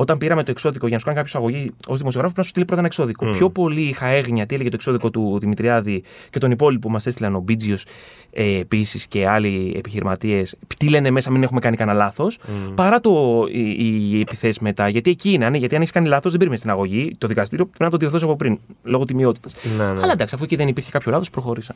[0.00, 2.48] όταν πήραμε το εξώδικο για να σου κάνει κάποιο αγωγή ως δημοσιογράφος, πρέπει να σου
[2.48, 3.26] στείλει πρώτα ένα εξώδικο.
[3.36, 7.06] Πιο πολύ είχα έγνοια τι έλεγε το εξώδικο του Δημητριάδη και τον υπόλοιπο που μας
[7.06, 7.84] έστειλαν ο Μπίτζιος
[8.32, 10.54] ε, επίσης και άλλοι επιχειρηματίες.
[10.76, 12.38] Τι λένε μέσα, μην έχουμε κάνει κανένα λάθος.
[12.74, 13.70] Παρά το, οι,
[14.10, 14.88] οι επιθέσεις μετά.
[14.88, 15.44] Γιατί εκεί είναι.
[15.44, 17.14] αν- Γιατί αν έχεις κάνει λάθος, δεν πήρες στην αγωγή.
[17.18, 18.58] Το δικαστήριο πρέπει να το διορθώσει από πριν.
[18.82, 19.54] Λόγω τιμιότητας.
[19.78, 20.00] Ναι, ναι.
[20.02, 21.74] Αλλά εντάξει, αφού εκεί δεν υπήρχε κάποιο λάθος, προχώρησα.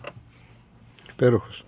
[1.13, 1.65] Υπέροχος.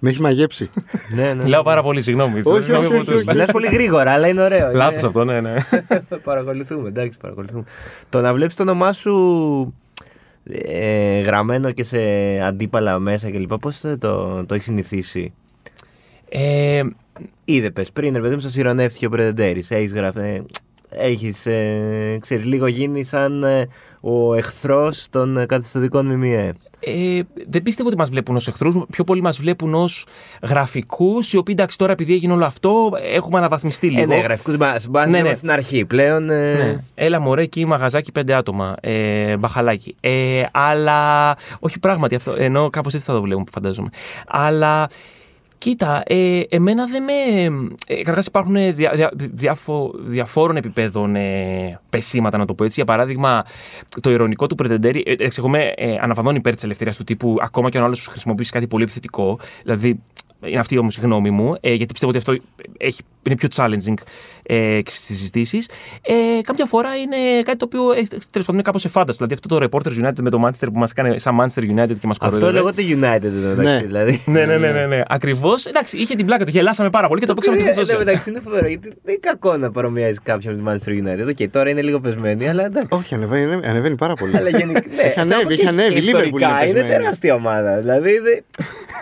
[0.00, 0.70] Με έχει μαγέψει.
[1.16, 1.42] ναι, ναι.
[1.42, 2.40] Μιλάω πάρα πολύ, συγγνώμη.
[2.44, 3.26] Όχι, Συγγνώμη όχι, που όχι, το- όχι.
[3.26, 4.72] Μιλάς πολύ γρήγορα, αλλά είναι ωραίο.
[4.72, 5.54] Λάθος Είναι- αυτό, ναι, ναι.
[6.24, 7.64] παρακολουθούμε, εντάξει, παρακολουθούμε.
[8.08, 9.74] Το να βλέπεις το όνομά σου
[10.44, 11.98] ε, γραμμένο και σε
[12.42, 13.54] αντίπαλα μέσα κλπ.
[13.58, 15.32] Πώς το, το έχεις συνηθίσει;
[16.28, 16.82] Ε,
[17.44, 19.70] Είδε πες πριν, ρε παιδί μου, σας ηρωνεύτηκε ο Πρεδεντέρης.
[19.70, 20.42] Έχεις γραφεί.
[20.88, 23.68] Έχεις, ε, ξέρεις, λίγο γίνει σαν ε,
[24.04, 26.52] ο εχθρός των ε, καθιστοτικών ΜΜΕ.
[26.84, 28.76] Ε, δεν πιστεύω ότι μας βλέπουν ως εχθρούς.
[28.90, 30.06] Πιο πολύ μας βλέπουν ως
[30.42, 34.02] γραφικούς, οι οποίοι εντάξει τώρα επειδή έγινε όλο αυτό, έχουμε αναβαθμιστεί λίγο.
[34.02, 35.32] Ε, ναι, γραφικούς μπα- μπα- Ναι, ναι.
[35.32, 35.84] στην αρχή.
[35.84, 36.30] Πλέον.
[36.30, 36.76] ε, Ναι.
[36.94, 38.74] Έλα μωρέ εκεί μαγαζάκι πέντε άτομα.
[38.80, 39.94] Ε, μπαχαλάκι.
[40.00, 41.34] Ε, αλλά.
[41.58, 42.34] Όχι πράγματι αυτό.
[42.38, 43.88] Ενώ κάπως έτσι θα το βλέπουμε, φαντάζομαι.
[44.26, 44.88] Αλλά.
[45.62, 47.12] Κοίτα, ε, εμένα δεν με.
[47.86, 52.74] Ε, Καταρχάς υπάρχουν δια, δια, διάφο, διαφόρων επιπέδων ε, πεσήματα, να το πω έτσι.
[52.74, 53.44] Για παράδειγμα,
[54.00, 55.02] το ηρωνικό του Πρετεντέρη.
[55.06, 57.86] Ε, εντάξει, εγώ είμαι ε, αναφαδόν υπέρ της ελευθερίας του τύπου, ακόμα και αν ο
[57.86, 59.38] άλλος χρησιμοποιήσει κάτι πολύ επιθετικό.
[59.62, 60.00] Δηλαδή,
[60.46, 62.44] είναι αυτή όμως η γνώμη μου, ε, γιατί πιστεύω ότι αυτό
[62.78, 63.94] έχει, είναι πιο challenging
[64.42, 65.68] ε, στις συζητήσεις.
[66.02, 69.24] Ε, κάποια φορά είναι κάτι το οποίο ε, τέλος πάντων είναι κάπως ευφάνταστο.
[69.26, 72.06] Δηλαδή αυτό το Reporters United με το Manchester που μας έκανε σαν Manchester United και
[72.06, 72.72] μας Αυτό κοροϊδεύε.
[72.82, 73.78] λέγεται United εδώ μεταξύ.
[73.80, 73.86] Ναι.
[73.86, 74.22] Δηλαδή.
[74.26, 75.00] Ναι, ναι, ναι, ναι, ναι.
[75.08, 75.66] Ακριβώς.
[75.66, 77.86] Εντάξει, είχε την πλάκα του, γελάσαμε πάρα πολύ και το παίξαμε και Ε, στο Εν
[77.86, 77.98] τω social.
[77.98, 81.28] μεταξύ είναι φοβερό γιατί δεν είναι κακό να παρομοιάζει κάποιον με τη Manchester United.
[81.28, 82.88] Ok, τώρα είναι λίγο πεσμένη, αλλά εντάξει.
[82.90, 84.36] Όχι, ανεβαίνει, ανεβαίνει πάρα πολύ.
[84.36, 84.82] Αλλά γενικά.
[84.96, 85.92] Ναι, Έχει ανέβει, θα πω έχει και- ανέβει.
[85.92, 86.88] και Η Liverpool Ιστορικά είναι είναι πεσμένη.
[87.00, 87.78] τεράστια ομάδα.
[87.78, 88.44] Δηλαδή δεν,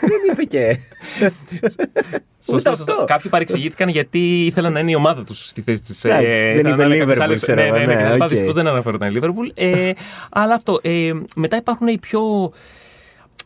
[0.01, 0.79] δεν είπε και.
[2.45, 2.93] Σωστό, σωστό.
[2.93, 3.05] αυτό.
[3.05, 6.05] Κάποιοι παρεξηγήθηκαν γιατί ήθελαν να είναι η ομάδα τους στη θέση της.
[6.05, 7.95] Εντάξει, δεν είπε Liverpool, ξέρω Ναι, εγώ, ναι, ναι.
[7.95, 8.23] ναι, κτλ.
[8.23, 8.29] οκ.
[8.29, 9.51] Δυστυχώς δεν αναφέρονταν η Liverpool.
[9.55, 9.91] Ε,
[10.31, 10.79] αλλά αυτό.
[10.83, 12.53] Ε, μετά υπάρχουν οι πιο.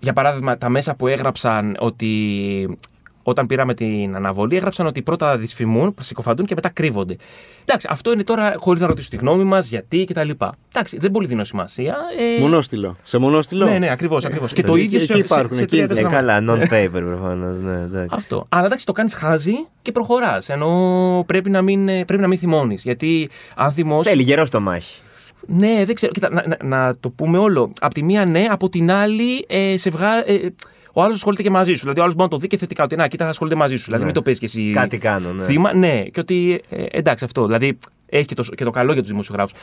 [0.01, 2.79] Για παράδειγμα, τα μέσα που έγραψαν ότι.
[3.27, 7.17] Όταν πήραμε την αναβολή, έγραψαν ότι πρώτα δυσφημούν, συκοφαντούν και μετά κρύβονται.
[7.65, 10.31] Εντάξει, αυτό είναι τώρα χωρίς να ρωτήσουν τη γνώμη μας, γιατί κτλ.
[10.73, 11.97] Εντάξει, δεν πολύ δίνω σημασία.
[12.39, 12.97] Ε, Μονόστιλο.
[13.03, 14.25] Σε μονόστιλο; Ναι, ναι, ακριβώς.
[14.25, 14.53] Ακριβώς.
[14.53, 16.55] και το εκεί- ίδιο εκεί σε, υπάρχουν, σε, σε εκεί είναι τρία Ε, τέσσερα καλά,
[16.55, 17.55] non-paper προφανώς.
[17.63, 18.17] Ναι, εντάξει.
[18.19, 18.45] αυτό.
[18.49, 20.49] Αλλά εντάξει, το κάνεις χάζι και προχωράς.
[20.49, 22.83] Ενώ πρέπει να μην, ε, πρέπει να μην θυμώνεις.
[22.83, 24.09] Γιατί αν θυμώσει.
[24.09, 25.01] Θέλει γερό στο μάχη.
[25.47, 26.13] Ναι, δεν ξέρω.
[26.13, 27.73] Κοίτα, να, να, να το πούμε όλο.
[27.81, 30.55] Απ' τη μία ναι, από την άλλη ε, σε βγά, ε,
[30.97, 31.81] ο άλλος ασχολείται και μαζί σου.
[31.81, 32.85] Δηλαδή, ο άλλος μπορεί να το δει και θετικά.
[32.85, 33.85] Ότι να, κοίτα, ασχολείται μαζί σου.
[33.85, 34.05] Δηλαδή, Ναι.
[34.07, 34.71] μην το παίζει κι εσύ.
[34.71, 35.45] Κάτι κάνω, ναι.
[35.45, 35.75] Θύμα.
[35.75, 36.63] Ναι, και ότι.
[36.69, 37.45] Ε, εντάξει, αυτό.
[37.45, 39.59] Δηλαδή, έχει και το, και το καλό για τους δημοσιογράφους.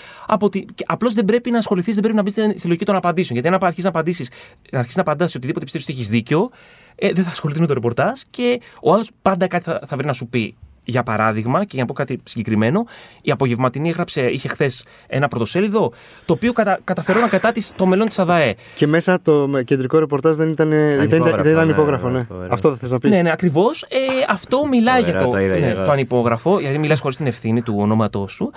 [0.86, 3.40] Απλώς δεν πρέπει να ασχοληθείς, δεν πρέπει να μπεις στη στη λογική των απαντήσεων.
[3.40, 4.30] Γιατί αν αρχίσεις να απαντήσεις,
[4.72, 6.50] να αρχίσεις να απαντάς σε οτιδήποτε πιστεύεις ότι έχεις δίκιο,
[6.96, 10.06] ε, δεν θα ασχοληθείς με το ρεπορτάζ και ο άλλος πάντα κάτι θα, θα βρει
[10.06, 10.56] να σου πει.
[10.92, 12.86] Για παράδειγμα, και για να πω κάτι συγκεκριμένο,
[13.22, 15.92] η απογευματινή έγραψε, είχε χθες ένα πρωτοσέλιδο,
[16.26, 18.56] το οποίο κατα, καταφερόνα κατά της το μέλλον της ΑΔΑΕ.
[18.76, 22.10] Και μέσα το με- κεντρικό ρεπορτάζ δεν ήταν, δεν, ήταν- Ανυπόγραφο, δεν ήταν ναι, υπόγραφο,
[22.10, 22.24] ναι.
[22.24, 22.48] φοβερό.
[22.54, 23.12] Αυτό δεν θες να πεις.
[23.12, 23.82] Ναι, ναι, ακριβώς.
[23.82, 23.98] Ε,
[24.30, 25.84] αυτό μιλάει Φοβερό, για το, το είδα ναι, και εγώ.
[25.84, 28.52] το ανυπόγραφο, γιατί μιλάς χωρίς την ευθύνη του ονόματός σου.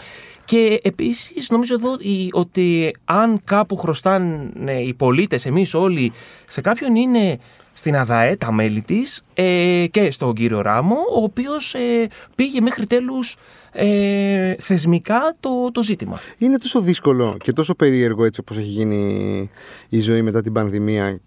[0.45, 6.13] Και επίσης νομίζω εδώ η- ότι αν κάπου χρωστάνε οι πολίτες, εμείς όλοι,
[6.47, 7.37] σε κάποιον είναι
[7.75, 12.87] στην ΑΔΑΕ, τα μέλη της ε, και στον κύριο Ράμο, ο οποίος ε, πήγε μέχρι
[12.87, 13.37] τέλους
[13.73, 16.21] ε, θεσμικά το, το ζήτημα.
[16.39, 19.51] Είναι τόσο δύσκολο και τόσο περίεργο έτσι όπως έχει γίνει
[19.89, 21.21] η ζωή μετά την πανδημία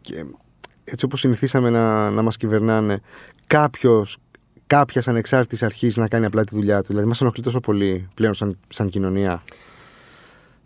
[0.00, 0.24] και
[0.84, 3.00] έτσι όπως συνηθίσαμε να, να μας κυβερνάνε
[3.46, 4.18] κάποιος
[4.66, 6.86] κάποιας ανεξάρτητης αρχής να κάνει απλά τη δουλειά του.
[6.88, 9.42] Δηλαδή, μας ενοχλεί τόσο πολύ πλέον σαν, σαν κοινωνία.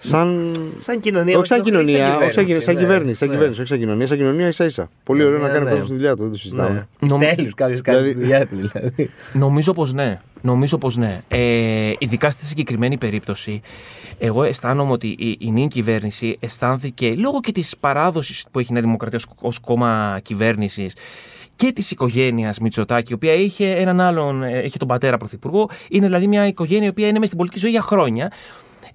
[0.01, 0.57] Σαν.
[0.79, 1.39] Σαν κοινωνία.
[1.39, 2.81] όχι σαν μας ενοχλεί κοινωνία, όχι σαν, κυβέρνηση, σαν ναι.
[2.81, 3.35] κυβέρνηση, σαν Ναι.
[3.35, 4.91] κυβέρνηση, όχι σαν κοινωνία, σαν κοινωνία ίσα ίσα.
[5.05, 5.71] Πολύ ωραίο Ναι, να κάνει ναι.
[5.71, 6.87] ο κόσμο τη δουλειά του, δεν το συζητάμε.
[7.01, 7.09] Ναι.
[7.09, 9.11] Νομ- Τέλο, κάποιος κάνει Δηλαδή- τη δουλειά του δηλαδή.
[9.33, 10.21] Νομίζω πως ναι.
[10.43, 11.21] Νομίζω πως ναι.
[11.29, 13.61] Ε, ειδικά στη συγκεκριμένη περίπτωση,
[14.19, 18.73] εγώ αισθάνομαι ότι η, η νέα κυβέρνηση αισθάνθηκε λόγω και της παράδοσης που έχει η
[18.73, 20.95] Νέα Δημοκρατία ως, ως κόμμα κυβέρνησης
[21.57, 25.69] και της οικογένειας Μητσοτάκη, η οποία είχε έναν άλλον, ε, είχε τον πατέρα πρωθυπουργό.
[25.89, 28.33] Είναι δηλαδή μια οικογένεια η οποία είναι μέσα στην πολιτική ζωή για χρόνια.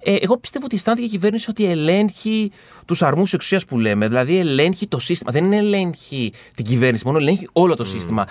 [0.06, 2.50] Ε, εγώ πιστεύω ότι αισθάνθηκε η κυβέρνηση ότι ελέγχει
[2.86, 4.08] τους αρμούς εξουσίας που λέμε.
[4.08, 5.32] Δηλαδή ελέγχει το σύστημα.
[5.32, 8.26] Δεν είναι ελέγχει την κυβέρνηση, μόνο ελέγχει όλο το σύστημα.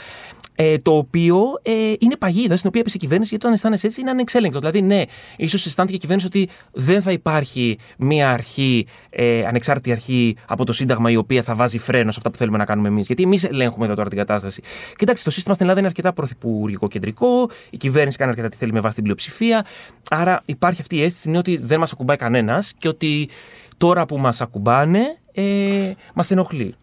[0.55, 4.01] Ε, το οποίο ε, είναι παγίδα στην οποία έπεσε η κυβέρνηση, γιατί όταν αισθάνεσαι έτσι
[4.01, 4.59] είναι ανεξέλεγκτο.
[4.59, 5.01] Δηλαδή, ναι,
[5.37, 10.73] ίσως αισθάνθηκε η κυβέρνηση ότι δεν θα υπάρχει μία αρχή, ε, ανεξάρτητη αρχή από το
[10.73, 13.07] Σύνταγμα, η οποία θα βάζει φρένο σε αυτά που θέλουμε να κάνουμε εμείς.
[13.07, 14.61] Γιατί εμείς ελέγχουμε εδώ τώρα την κατάσταση.
[14.95, 18.73] Κοιτάξτε, το σύστημα στην Ελλάδα είναι αρκετά πρωθυπουργικό κεντρικό, η κυβέρνηση κάνει αρκετά τι θέλει
[18.73, 19.65] με βάση την πλειοψηφία.
[20.09, 23.29] Άρα υπάρχει αυτή η αίσθηση είναι ότι δεν μας ακουμπάει κανένας και ότι
[23.77, 26.75] τώρα που μας ακουμπάνε, ε, μας ενοχλεί.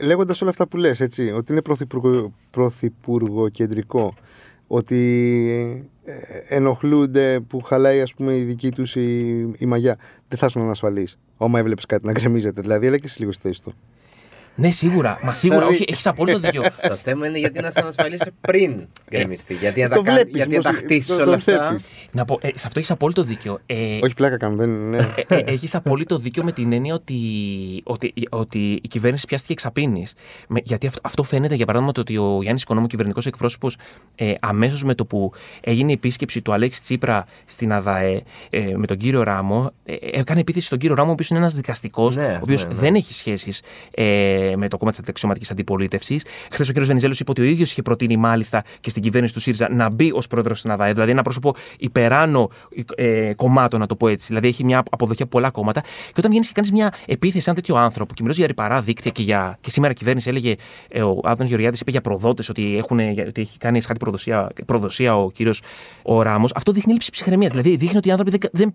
[0.00, 4.14] Λέγοντας όλα αυτά που λες, έτσι, ότι είναι πρωθυπουργο, πρωθυπουργοκεντρικό,
[4.66, 6.14] ότι ε,
[6.48, 9.28] ενοχλούνται που χαλάει ας πούμε η δική τους η,
[9.58, 11.08] η μαγιά, δεν θα ήσουν ανασφαλή.
[11.36, 12.60] Όμα έβλεπες κάτι να γκρεμίζεται.
[12.60, 13.74] Δηλαδή, έλεγε εσύ λίγο στη θέση του.
[14.60, 15.18] Ναι, σίγουρα.
[15.24, 16.62] Μα σίγουρα, Δηλαδή- όχι, έχεις απόλυτο δίκιο.
[16.88, 19.54] Το θέμα είναι γιατί να σε ανασφαλίσει πριν γκρεμιστεί.
[19.54, 21.64] Γιατί να Το τα, κα- βλέπεις, γιατί να τα μος- χτίσεις το- το όλα αυτά.
[21.66, 21.88] βλέπεις.
[22.12, 23.58] Να πω, ε, σε αυτό έχεις απόλυτο δίκιο.
[23.66, 24.96] Ε, Όχι πλάκα κάνω, δεν είναι.
[24.96, 25.08] ναι.
[25.28, 27.14] ε, ε, έχεις απόλυτο δίκιο με την έννοια ότι,
[27.84, 30.14] ότι, ότι η κυβέρνηση πιάστηκε εξαπίνης.
[30.62, 33.76] Γιατί αυτό, αυτό φαίνεται, για παράδειγμα, το ότι ο Γιάννης Οικονόμου, κυβερνητικός εκπρόσωπος,
[34.14, 38.86] ε, αμέσως με το που έγινε η επίσκεψη του Αλέξη Τσίπρα στην ΑΔΑΕ ε, με
[38.86, 42.26] τον κύριο Ράμο, ε, έκανε επίθεση στον κύριο Ράμο, ο οποίος είναι ένας δικαστικός, Ναι,
[42.34, 42.80] ο οποίος ναι, ναι.
[42.80, 46.24] δεν έχει σχέσεις ε, με το κόμμα της αξιωματική αντιπολίτευσης.
[46.50, 46.80] Χθες ο κ.
[46.80, 50.12] Βενιζέλος είπε ότι ο ίδιος είχε προτείνει μάλιστα και στην κυβέρνηση του ΣΥΡΙΖΑ να μπει
[50.12, 52.50] ως πρόεδρος στην ΑΔΑΕ, δηλαδή ένα πρόσωπο υπεράνω
[52.94, 54.26] ε, κομμάτων, να το πω έτσι.
[54.26, 55.80] Δηλαδή έχει μια αποδοχή από πολλά κόμματα.
[55.80, 58.80] Και όταν βγαίνεις και κάνεις μια επίθεση σε ένα τέτοιο άνθρωπο και μιλώσει για ρηπαρά
[58.80, 60.54] δίκτυα και, για, και σήμερα η κυβέρνηση έλεγε,
[60.88, 65.16] ε, ο Άδωνος Γεωργιάδης είπε για προδότες ότι, έχουν, ότι έχει κάνει εσχάτη προδοσία, προδοσία
[65.16, 65.62] ο κύριος
[66.02, 67.50] ο Ράμος, αυτό δείχνει έλλειψη ψυχραιμίας.
[67.50, 68.74] Δηλαδή δείχνει ότι οι άνθρωποι δεν, δεν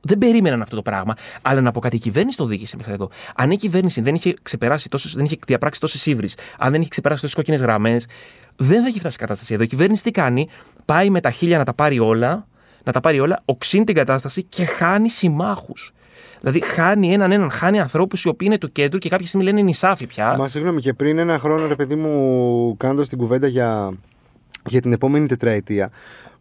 [0.00, 1.14] δεν περίμεναν αυτό το πράγμα.
[1.42, 3.08] Αλλά να πω κάτι, η κυβέρνηση το οδήγησε μέχρι εδώ.
[3.36, 6.90] Αν η κυβέρνηση δεν είχε ξεπεράσει τόσες, δεν είχε διαπράξει τόσες ύβρις, αν δεν είχε
[6.90, 8.06] ξεπεράσει τόσες κόκκινες γραμμές,
[8.56, 9.62] δεν θα είχε φτάσει η κατάσταση εδώ.
[9.62, 10.48] Η κυβέρνηση τι κάνει,
[10.84, 12.46] πάει με τα χίλια να τα πάρει όλα,
[12.84, 15.92] να τα πάρει όλα, οξύνει την κατάσταση και χάνει συμμάχους.
[16.40, 19.60] Δηλαδή χάνει έναν έναν, χάνει ανθρώπους οι οποίοι είναι του κέντρου και κάποια στιγμή λένε
[19.60, 20.36] νησάφι πια.
[20.38, 23.90] Μα συγγνώμη, και πριν ένα χρόνο, ρε παιδί μου, κάνοντας την κουβέντα για,
[24.66, 25.90] για την επόμενη τετραετία,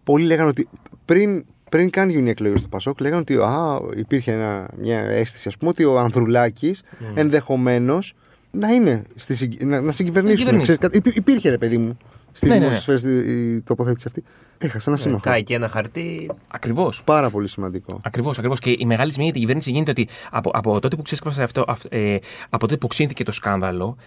[0.04, 0.68] πολλοί λέγανε ότι
[1.06, 5.48] πριν, πριν καν γίνουν οι εκλογέ του Πασόκ, λέγανε ότι α, υπήρχε ένα, μια αίσθηση,
[5.48, 6.82] ας πούμε, ότι ο Ανδρουλάκης
[7.14, 8.14] ενδεχομένως
[8.52, 10.38] να είναι στη, συγκ- να, να συγκυβερνήσουν.
[10.38, 10.64] συγκυβερνήσει.
[10.78, 11.98] Ξέρεις, κάτι- υπή- υπήρχε, ρε παιδί μου,
[12.32, 12.66] στη Ναι, ναι, ναι.
[12.68, 14.24] δημόσια σφαίρα η τοποθέτηση αυτή.
[14.58, 15.22] Έχασε ένα σύμμαχο.
[15.22, 16.32] Κάει και ένα χαρτί.
[16.52, 17.02] Ακριβώς.
[17.06, 18.00] Πάρα πολύ σημαντικό.
[18.04, 18.60] Ακριβώς, ακριβώς.
[18.60, 21.64] Και η μεγάλη ζημία για την κυβέρνηση γίνεται ότι από, από τότε που ξέσπασε αυτό,
[21.68, 22.18] αυ- ε,
[22.50, 23.98] από τότε που ξύνθηκε το σκάνδαλο,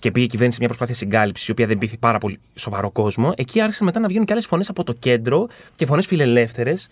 [0.00, 2.90] και πήγε η κυβέρνηση σε μια προσπάθεια συγκάλυψης, η οποία δεν πείθει πάρα πολύ σοβαρό
[2.90, 5.46] κόσμο, εκεί άρχισαν μετά να βγαίνουν και άλλες φωνές από το κέντρο
[5.76, 6.88] και φωνές φιλελεύθερες,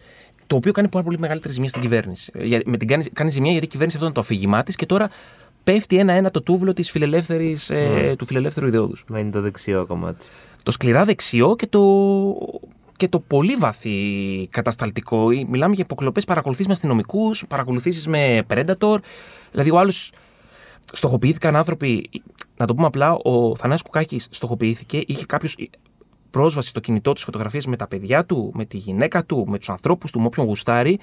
[0.47, 2.33] το οποίο κάνει πάρα πολύ μεγαλύτερη ζημία στην κυβέρνηση.
[2.35, 4.87] Για- Με την κάνει, κάνει ζημία γιατί η κυβέρνηση αυτό είναι το αφήγημά της και
[4.87, 5.11] τώρα
[5.65, 9.05] πέφτει ένα-ένα το τούβλο της φιλελεύθερης, ε, του φιλελεύθερου ιδεώδους.
[9.09, 10.27] Μένει το δεξιό κομμάτι.
[10.63, 11.83] Το σκληρά δεξιό και το,
[12.97, 13.99] και το πολύ βαθύ
[14.51, 15.31] κατασταλτικό.
[15.31, 18.97] Ή- Μιλάμε για υποκλοπές παρακολουθήσει με αστυνομικούς, παρακολουθήσεις με Predator.
[19.51, 20.13] Δηλαδή, ο άλλος
[20.93, 22.11] στοχοποιήθηκαν άνθρωποι.
[22.57, 25.57] Να το πούμε απλά, ο Θανάσης Κουκάκης στοχοποιήθηκε, είχε κάποιος
[26.31, 29.69] πρόσβαση στο κινητό του φωτογραφίε με τα παιδιά του, με τη γυναίκα του, με τους
[29.69, 30.99] ανθρώπους του, με όποιον γουστάρει.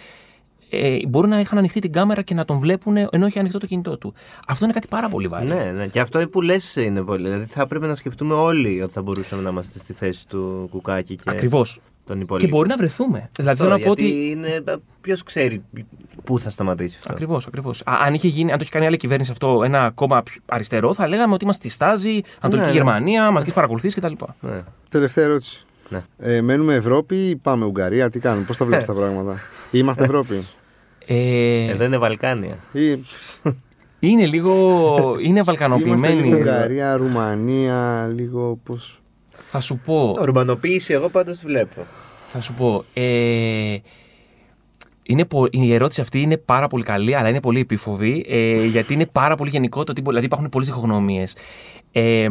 [0.69, 3.65] Ε, μπορούν να είχαν ανοιχτεί την κάμερα και να τον βλέπουν ενώ είχε ανοιχτό το
[3.65, 4.13] κινητό του.
[4.47, 5.45] Αυτό είναι κάτι πάρα πολύ βαρύ.
[5.45, 7.23] Ναι, ναι, και αυτό που λες είναι πολύ.
[7.23, 11.15] Δηλαδή θα πρέπει να σκεφτούμε όλοι ότι θα μπορούσαμε να είμαστε στη θέση του Κουκάκη
[11.15, 11.79] και Ακριβώς.
[12.05, 12.49] Των Και υπολείπων.
[12.57, 13.29] μπορεί να βρεθούμε.
[13.35, 14.29] Δηλαδή, Αυτό, θέλω να πω γιατί ότι.
[14.29, 14.63] είναι.
[15.01, 15.63] Ποιος ξέρει
[16.23, 17.81] πού θα σταματήσει αυτό; Ακριβώς, ακριβώς.
[17.85, 21.07] Αν, είχε γίνει, αν το είχε κάνει άλλη κυβέρνηση αυτό ένα κόμμα πιο αριστερό, θα
[21.07, 22.73] λέγαμε ότι είμαστε στη στάζη, Ανατολική ναι.
[22.75, 24.13] Γερμανία, μαζικές παρακολουθήσεις κτλ.
[24.39, 24.61] Ναι.
[24.89, 25.65] Τελευταία ερώτηση.
[25.89, 26.01] Ναι.
[26.17, 29.35] Ε, μένουμε Ευρώπη ή πάμε Ουγγαρία, τι κάνουμε, πώς τα βλέπεις τα πράγματα;
[29.71, 30.43] Είμαστε Ευρώπη;
[31.05, 32.57] Ε, Εδώ είναι Βαλκάνια.
[32.71, 32.99] Ή
[33.99, 34.51] είναι λίγο.
[35.19, 36.21] είναι είμαστε βαλκανοποιημένοι.
[36.21, 38.77] λίγο Ουγγαρία, Ρουμανία, λίγο πώ.
[39.55, 40.15] Θα σου πω.
[40.19, 41.85] Ορμανοποίηση, εγώ πάντως βλέπω.
[42.31, 42.83] Θα σου πω.
[42.93, 43.77] Ε,
[45.03, 48.93] είναι πο- η ερώτηση αυτή είναι πάρα πολύ καλή, αλλά είναι πολύ επίφοβη, ε, γιατί
[48.93, 50.01] είναι πάρα πολύ γενικό το τι.
[50.01, 51.35] μπο- Δηλαδή υπάρχουν πολλές διχογνωμίες.
[51.91, 52.27] Ε,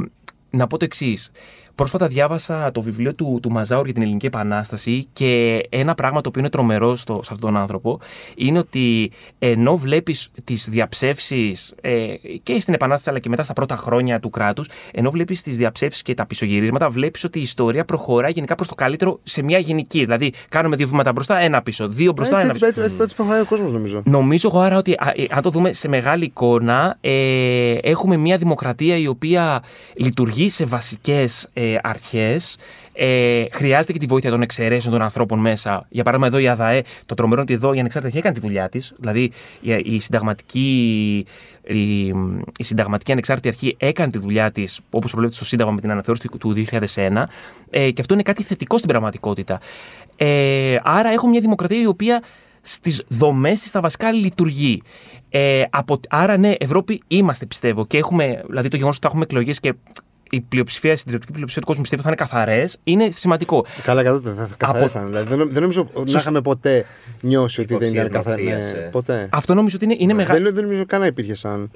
[0.50, 1.30] να πω το εξής.
[1.74, 6.28] Πρόσφατα διάβασα το βιβλίο του, του Μαζάουρ για την Ελληνική Επανάσταση και ένα πράγμα το
[6.28, 8.00] οποίο είναι τρομερό στο, σε αυτόν τον άνθρωπο
[8.36, 13.76] είναι ότι ενώ βλέπεις τις διαψεύσεις ε, και στην Επανάσταση αλλά και μετά στα πρώτα
[13.76, 18.30] χρόνια του κράτους, ενώ βλέπεις τις διαψεύσεις και τα πισωγυρίσματα, βλέπεις ότι η ιστορία προχωράει
[18.30, 20.00] γενικά προς το καλύτερο σε μια γενική.
[20.00, 21.88] Δηλαδή, κάνουμε δύο βήματα μπροστά, ένα πίσω.
[21.88, 22.82] Δύο μπροστά, Έτσι, ένα έτσι, πίσω.
[22.82, 24.02] έτσι, έτσι, έτσι προχωράει ο κόσμος, νομίζω.
[24.04, 28.36] Νομίζω εγώ άρα ότι α, ε, αν το δούμε σε μεγάλη εικόνα, ε, έχουμε μια
[28.36, 29.62] δημοκρατία η οποία
[29.94, 32.56] λειτουργεί σε βασικές ε, αρχές.
[32.92, 35.86] Ε, χρειάζεται και τη βοήθεια των εξαιρέσεων των ανθρώπων μέσα.
[35.88, 38.40] Για παράδειγμα, εδώ η ΑΔΑΕ, το τρομερό είναι ότι εδώ η ανεξάρτητη αρχή έκανε τη
[38.46, 38.94] δουλειά της.
[38.98, 41.26] Δηλαδή, η, η, συνταγματική,
[41.62, 42.06] η,
[42.56, 46.28] η συνταγματική ανεξάρτητη αρχή έκανε τη δουλειά της, όπως προβλέπεται στο Σύνταγμα με την αναθεώρηση
[46.28, 47.24] του, του 2001.
[47.70, 49.60] Ε, και αυτό είναι κάτι θετικό στην πραγματικότητα.
[50.16, 52.22] Ε, άρα, έχουμε μια δημοκρατία η οποία
[52.62, 54.82] στις δομές της στα βασικά λειτουργεί.
[55.28, 57.86] Ε, από, άρα, ναι, Ευρώπη είμαστε πιστεύω.
[57.86, 59.74] Και έχουμε, δηλαδή το γεγονός ότι θα έχουμε εκλογές και
[60.34, 63.64] η πλειοψηφία, η συντριπτική πλειοψηφία του κόσμου πιστεύω θα είναι καθαρές, είναι σημαντικό.
[63.82, 65.06] Καλά, κατά θα καθαρίσταν.
[65.06, 66.84] Δηλαδή, δεν, νο- δεν νομίζω να είχαμε ποτέ
[67.20, 68.54] νιώσει ότι δεν ήταν Υποψίες καθαρές.
[68.54, 68.88] μαφίας, ε.
[68.92, 69.28] ποτέ.
[69.32, 70.42] Αυτό νομίζω ότι είναι, είναι μεγάλο.
[70.44, 71.70] Δεν, δεν νομίζω καν να υπήρχε σαν.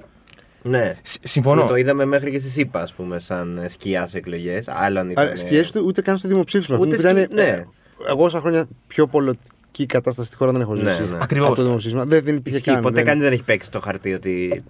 [0.62, 0.94] Ναι.
[1.02, 1.62] Σ- Συμφωνώ.
[1.62, 4.58] Που Το είδαμε μέχρι και στη ΣΥΠΑ, ας πούμε, σαν σκιάς σε εκλογέ.
[4.66, 5.36] Άλλον ήταν.
[5.36, 6.76] Σκιές ούτε, ούτε καν στο δημοψήφισμα.
[6.78, 7.50] Ούτε Αυτό που σκι- ήταν, ναι.
[7.50, 7.66] ε,
[8.08, 11.02] Εγώ όσα χρόνια πιο πολιτική κατάσταση στη χώρα δεν έχω Ναι, ζήσει.
[11.10, 11.18] ναι.
[11.20, 11.46] Ακριβώς.
[11.48, 12.04] Από το δημοψήφισμα.
[12.04, 12.80] Δεν, δεν υπήρχε Ισχύει, καν.
[12.82, 14.62] ποτέ δεν- κανείς δεν έχει παίξει το χαρτί ότι.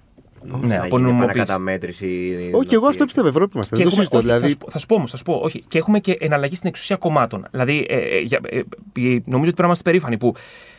[0.61, 1.31] Ναι, να από γίνει νομιμοποίηση.
[1.31, 2.37] επανακαταμέτρηση.
[2.53, 3.29] Όχι, εγώ αυτό πιστεύω.
[3.29, 3.77] Ευρώπη είμαστε.
[3.77, 4.19] Και Δεν το έχουμε, συζητώ.
[4.19, 5.65] όχι, θα, Δηλαδή, σου, πω- θα σου πω όμως, θα σου πω, όχι.
[5.69, 7.47] Και έχουμε και εναλλαγή στην εξουσία κομμάτων.
[7.51, 8.63] Δηλαδή, ε, ε, για- ε, ε,
[8.95, 10.35] νομίζω ότι πρέπει να είμαστε περήφανοι που,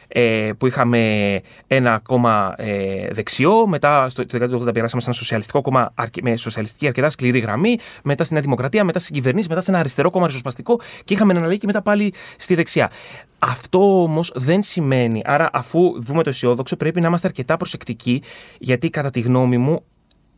[0.07, 4.37] ε, που είχαμε ένα κόμμα ε, δεξιό, μετά στο το
[4.67, 8.43] 1980 περάσαμε σε ένα σοσιαλιστικό κόμμα αρκε- με σοσιαλιστική αρκετά σκληρή γραμμή, μετά στην Νέα
[8.43, 11.81] Δημοκρατία, μετά στις κυβερνήσεις, μετά σε ένα αριστερό κόμμα ριζοσπαστικό και είχαμε εναλλαγή και μετά
[11.81, 12.91] πάλι στη δεξιά.
[13.39, 15.21] Αυτό όμως δεν σημαίνει.
[15.25, 18.21] Άρα, αφού δούμε το αισιόδοξο, πρέπει να είμαστε αρκετά προσεκτικοί,
[18.59, 19.83] γιατί κατά τη γνώμη μου,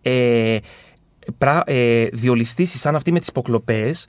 [0.01, 0.57] ε,
[1.37, 4.07] πρα, ε, διολυστήσεις σαν αυτή με τις υποκλοπές,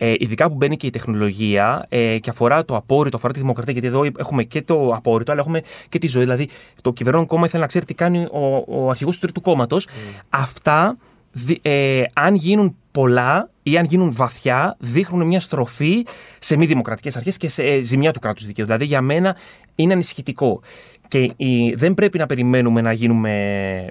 [0.00, 3.72] ε, ειδικά που μπαίνει και η τεχνολογία ε, και αφορά το απόρριτο, αφορά τη δημοκρατία,
[3.72, 6.22] γιατί εδώ έχουμε και το απόρριτο, αλλά έχουμε και τη ζωή.
[6.22, 6.48] Δηλαδή,
[6.82, 9.86] το κυβερνών κόμμα ήθελε να ξέρει τι κάνει ο, ο αρχηγός του τρίτου κόμματος.
[10.28, 10.96] Αυτά,
[11.32, 16.06] δι- ε, αν γίνουν πολλά ή αν γίνουν βαθιά, δείχνουν μια στροφή
[16.38, 18.64] σε μη δημοκρατικές αρχές και σε ε, ζημιά του κράτους δικαίου.
[18.64, 19.36] Δηλαδή, για μένα
[19.74, 20.60] είναι ανησυχητικό.
[21.08, 23.86] Και η- δεν πρέπει να περιμένουμε να γίνουμε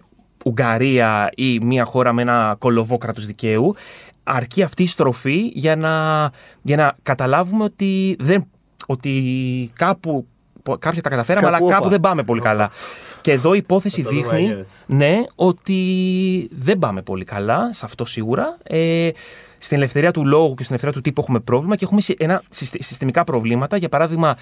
[0.45, 3.76] Ουγγαρία ή μια χώρα με ένα κολοβό κράτος δικαίου,
[4.30, 5.91] αρκεί αυτή η στροφή για να,
[6.61, 8.47] για να καταλάβουμε ότι, δεν,
[8.86, 10.28] ότι κάπου
[10.80, 11.89] κάποια τα καταφέραμε, Κάπου αλλά κάπου όπα.
[11.91, 12.69] δεν πάμε πολύ καλά.
[13.21, 14.65] Και εδώ η υπόθεση Θα το δούμε, δείχνει Άγιε.
[14.86, 15.80] ναι, ότι
[16.51, 18.57] δεν πάμε πολύ καλά, σε αυτό σίγουρα.
[18.63, 19.09] Ε,
[19.57, 22.41] στην ελευθερία του λόγου και στην ελευθερία του τύπου έχουμε πρόβλημα και έχουμε συ- ένα
[22.49, 23.78] συστε- συστημικά προβλήματα.
[23.78, 24.38] Για παράδειγμα,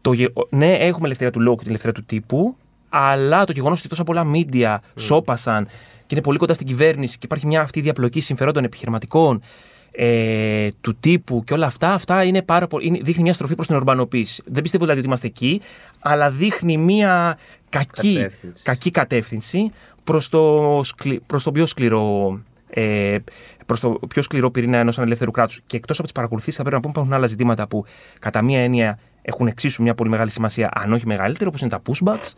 [0.00, 2.56] το, γε- ναι, έχουμε ελευθερία του λόγου και την ελευθερία του τύπου,
[2.88, 5.68] αλλά το γεγονός ότι τόσα πολλά μίντια σώπασαν
[6.06, 9.42] και είναι πολύ κοντά στην κυβέρνηση και υπάρχει μια αυτή διαπλοκή συμφερόντων επιχειρηματικών
[9.90, 13.66] ε, του τύπου και όλα αυτά, αυτά είναι πάρα πολύ, είναι, δείχνει μια στροφή προς
[13.66, 14.42] την ορμπανοποίηση.
[14.46, 15.60] Δεν πιστεύω δηλαδή ότι είμαστε εκεί,
[15.98, 17.38] αλλά δείχνει μια
[17.68, 18.62] κακή Κατεύθυνση.
[18.62, 19.70] κακή κατεύθυνση
[20.04, 22.38] προς το, σκλη, προς το πιο σκληρό
[22.70, 23.18] ε,
[23.66, 25.60] προς το πιο σκληρό πυρήνα ενός ανελεύθερου κράτους.
[25.66, 27.84] Και εκτός από τις παρακολουθήσεις, θα πρέπει να πούμε υπάρχουν άλλα ζητήματα που
[28.18, 31.82] κατά μία έννοια έχουν εξίσου μια πολύ μεγάλη σημασία, αν όχι μεγαλύτερη, όπως είναι τα
[31.86, 32.32] pushbacks,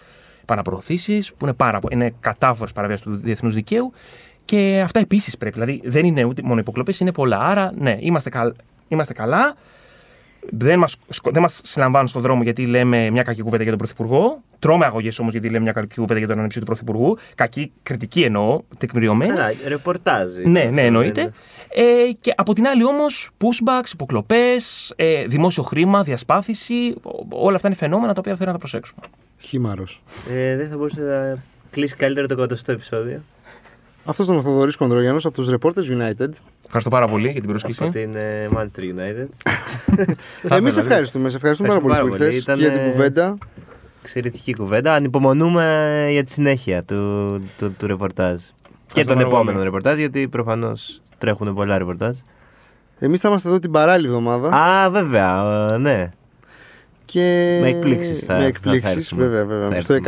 [0.49, 3.93] επαναπροωθήσει, που είναι, πάρα, πο- είναι κατάφορες παραβιάσεις του διεθνούς δικαίου.
[4.45, 5.55] Και αυτά επίσης πρέπει.
[5.55, 7.39] Δηλαδή δεν είναι ούτε μόνο υποκλοπές, είναι πολλά.
[7.41, 8.53] Άρα, ναι, είμαστε, καλ...
[8.89, 9.55] είμαστε καλά.
[10.51, 10.97] Δεν μας
[11.31, 14.43] δεν μας συλλαμβάνουν στον δρόμο γιατί λέμε μια κακή κουβέντα για τον Πρωθυπουργό.
[14.59, 17.17] Τρώμε αγωγές όμως γιατί λέμε μια κακή κουβέντα για τον ανεψί του Πρωθυπουργού.
[17.35, 19.33] Κακή κριτική εννοώ, τεκμηριωμένη.
[19.33, 20.27] Καλά, ρεπορτάζ.
[20.35, 21.21] Ναι, Αυτό ναι, δεν εννοείται.
[21.21, 21.33] είναι.
[21.75, 26.95] Ε, και από την άλλη όμως, pushbacks, υποκλοπές, ε, δημόσιο χρήμα, διασπάθηση.
[27.03, 29.01] ό- Όλα αυτά είναι φαινόμενα τα οποία θέλω να τα προσέξουμε.
[29.39, 30.03] Χήμαρος.
[30.31, 33.21] Ε, δεν θα μπορούσε να κλείσει καλύτερα το 100 επεισόδιο.
[34.05, 36.29] Αυτός ήταν ο Θοδωρής Κονδρογιανός από τους Reporters United.
[36.65, 37.83] Ευχαριστώ πάρα πολύ για την πρόσκληση.
[37.83, 39.27] Από την ε, Manchester United.
[40.43, 41.29] Θα Εμείς ήθελα, ευχαριστούμε.
[41.29, 42.59] Σε ευχαριστούμε πάρα Ευχαριστούμε πολύ που πάρα ήρθες πολύ.
[42.59, 43.37] και για την Ήτανε- κουβέντα.
[44.03, 44.95] Εξαιρετική κουβέντα.
[44.95, 48.41] Ανυπομονούμε για τη συνέχεια του, του, του ρεπορτάζ.
[48.93, 49.65] Και τον πάρα επόμενο πολύ.
[49.65, 52.17] ρεπορτάζ, γιατί προφανώς τρέχουν πολλά ρεπορτάζ.
[52.99, 54.49] Εμείς θα είμαστε εδώ την παράλληλη εβδομάδα.
[54.49, 55.43] Α, βέβαια,
[55.75, 56.11] ε, ναι.
[57.13, 57.59] Και...
[57.63, 59.23] Με εκπλήξεις θα- Με θα- εκπλήξεις, θα έρθουμε.
[59.23, 59.69] βέβαια, βέβαια.
[59.71, 60.01] Θα Στο έρθουμε.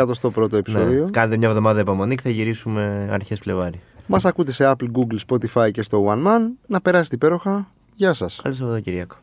[0.52, 1.04] 101ο επεισόδιο.
[1.04, 1.10] ναι.
[1.10, 3.80] Κάντε μια εβδομάδα υπομονή και θα γυρίσουμε αρχές Φλεβάρι.
[4.06, 6.40] Μας ακούτε σε Apple, Google, Spotify και στο One Man.
[6.66, 7.70] Να περάσετε υπέροχα.
[7.94, 8.40] Γεια σας.
[8.42, 9.16] Καλό Σαββατοκύριακο.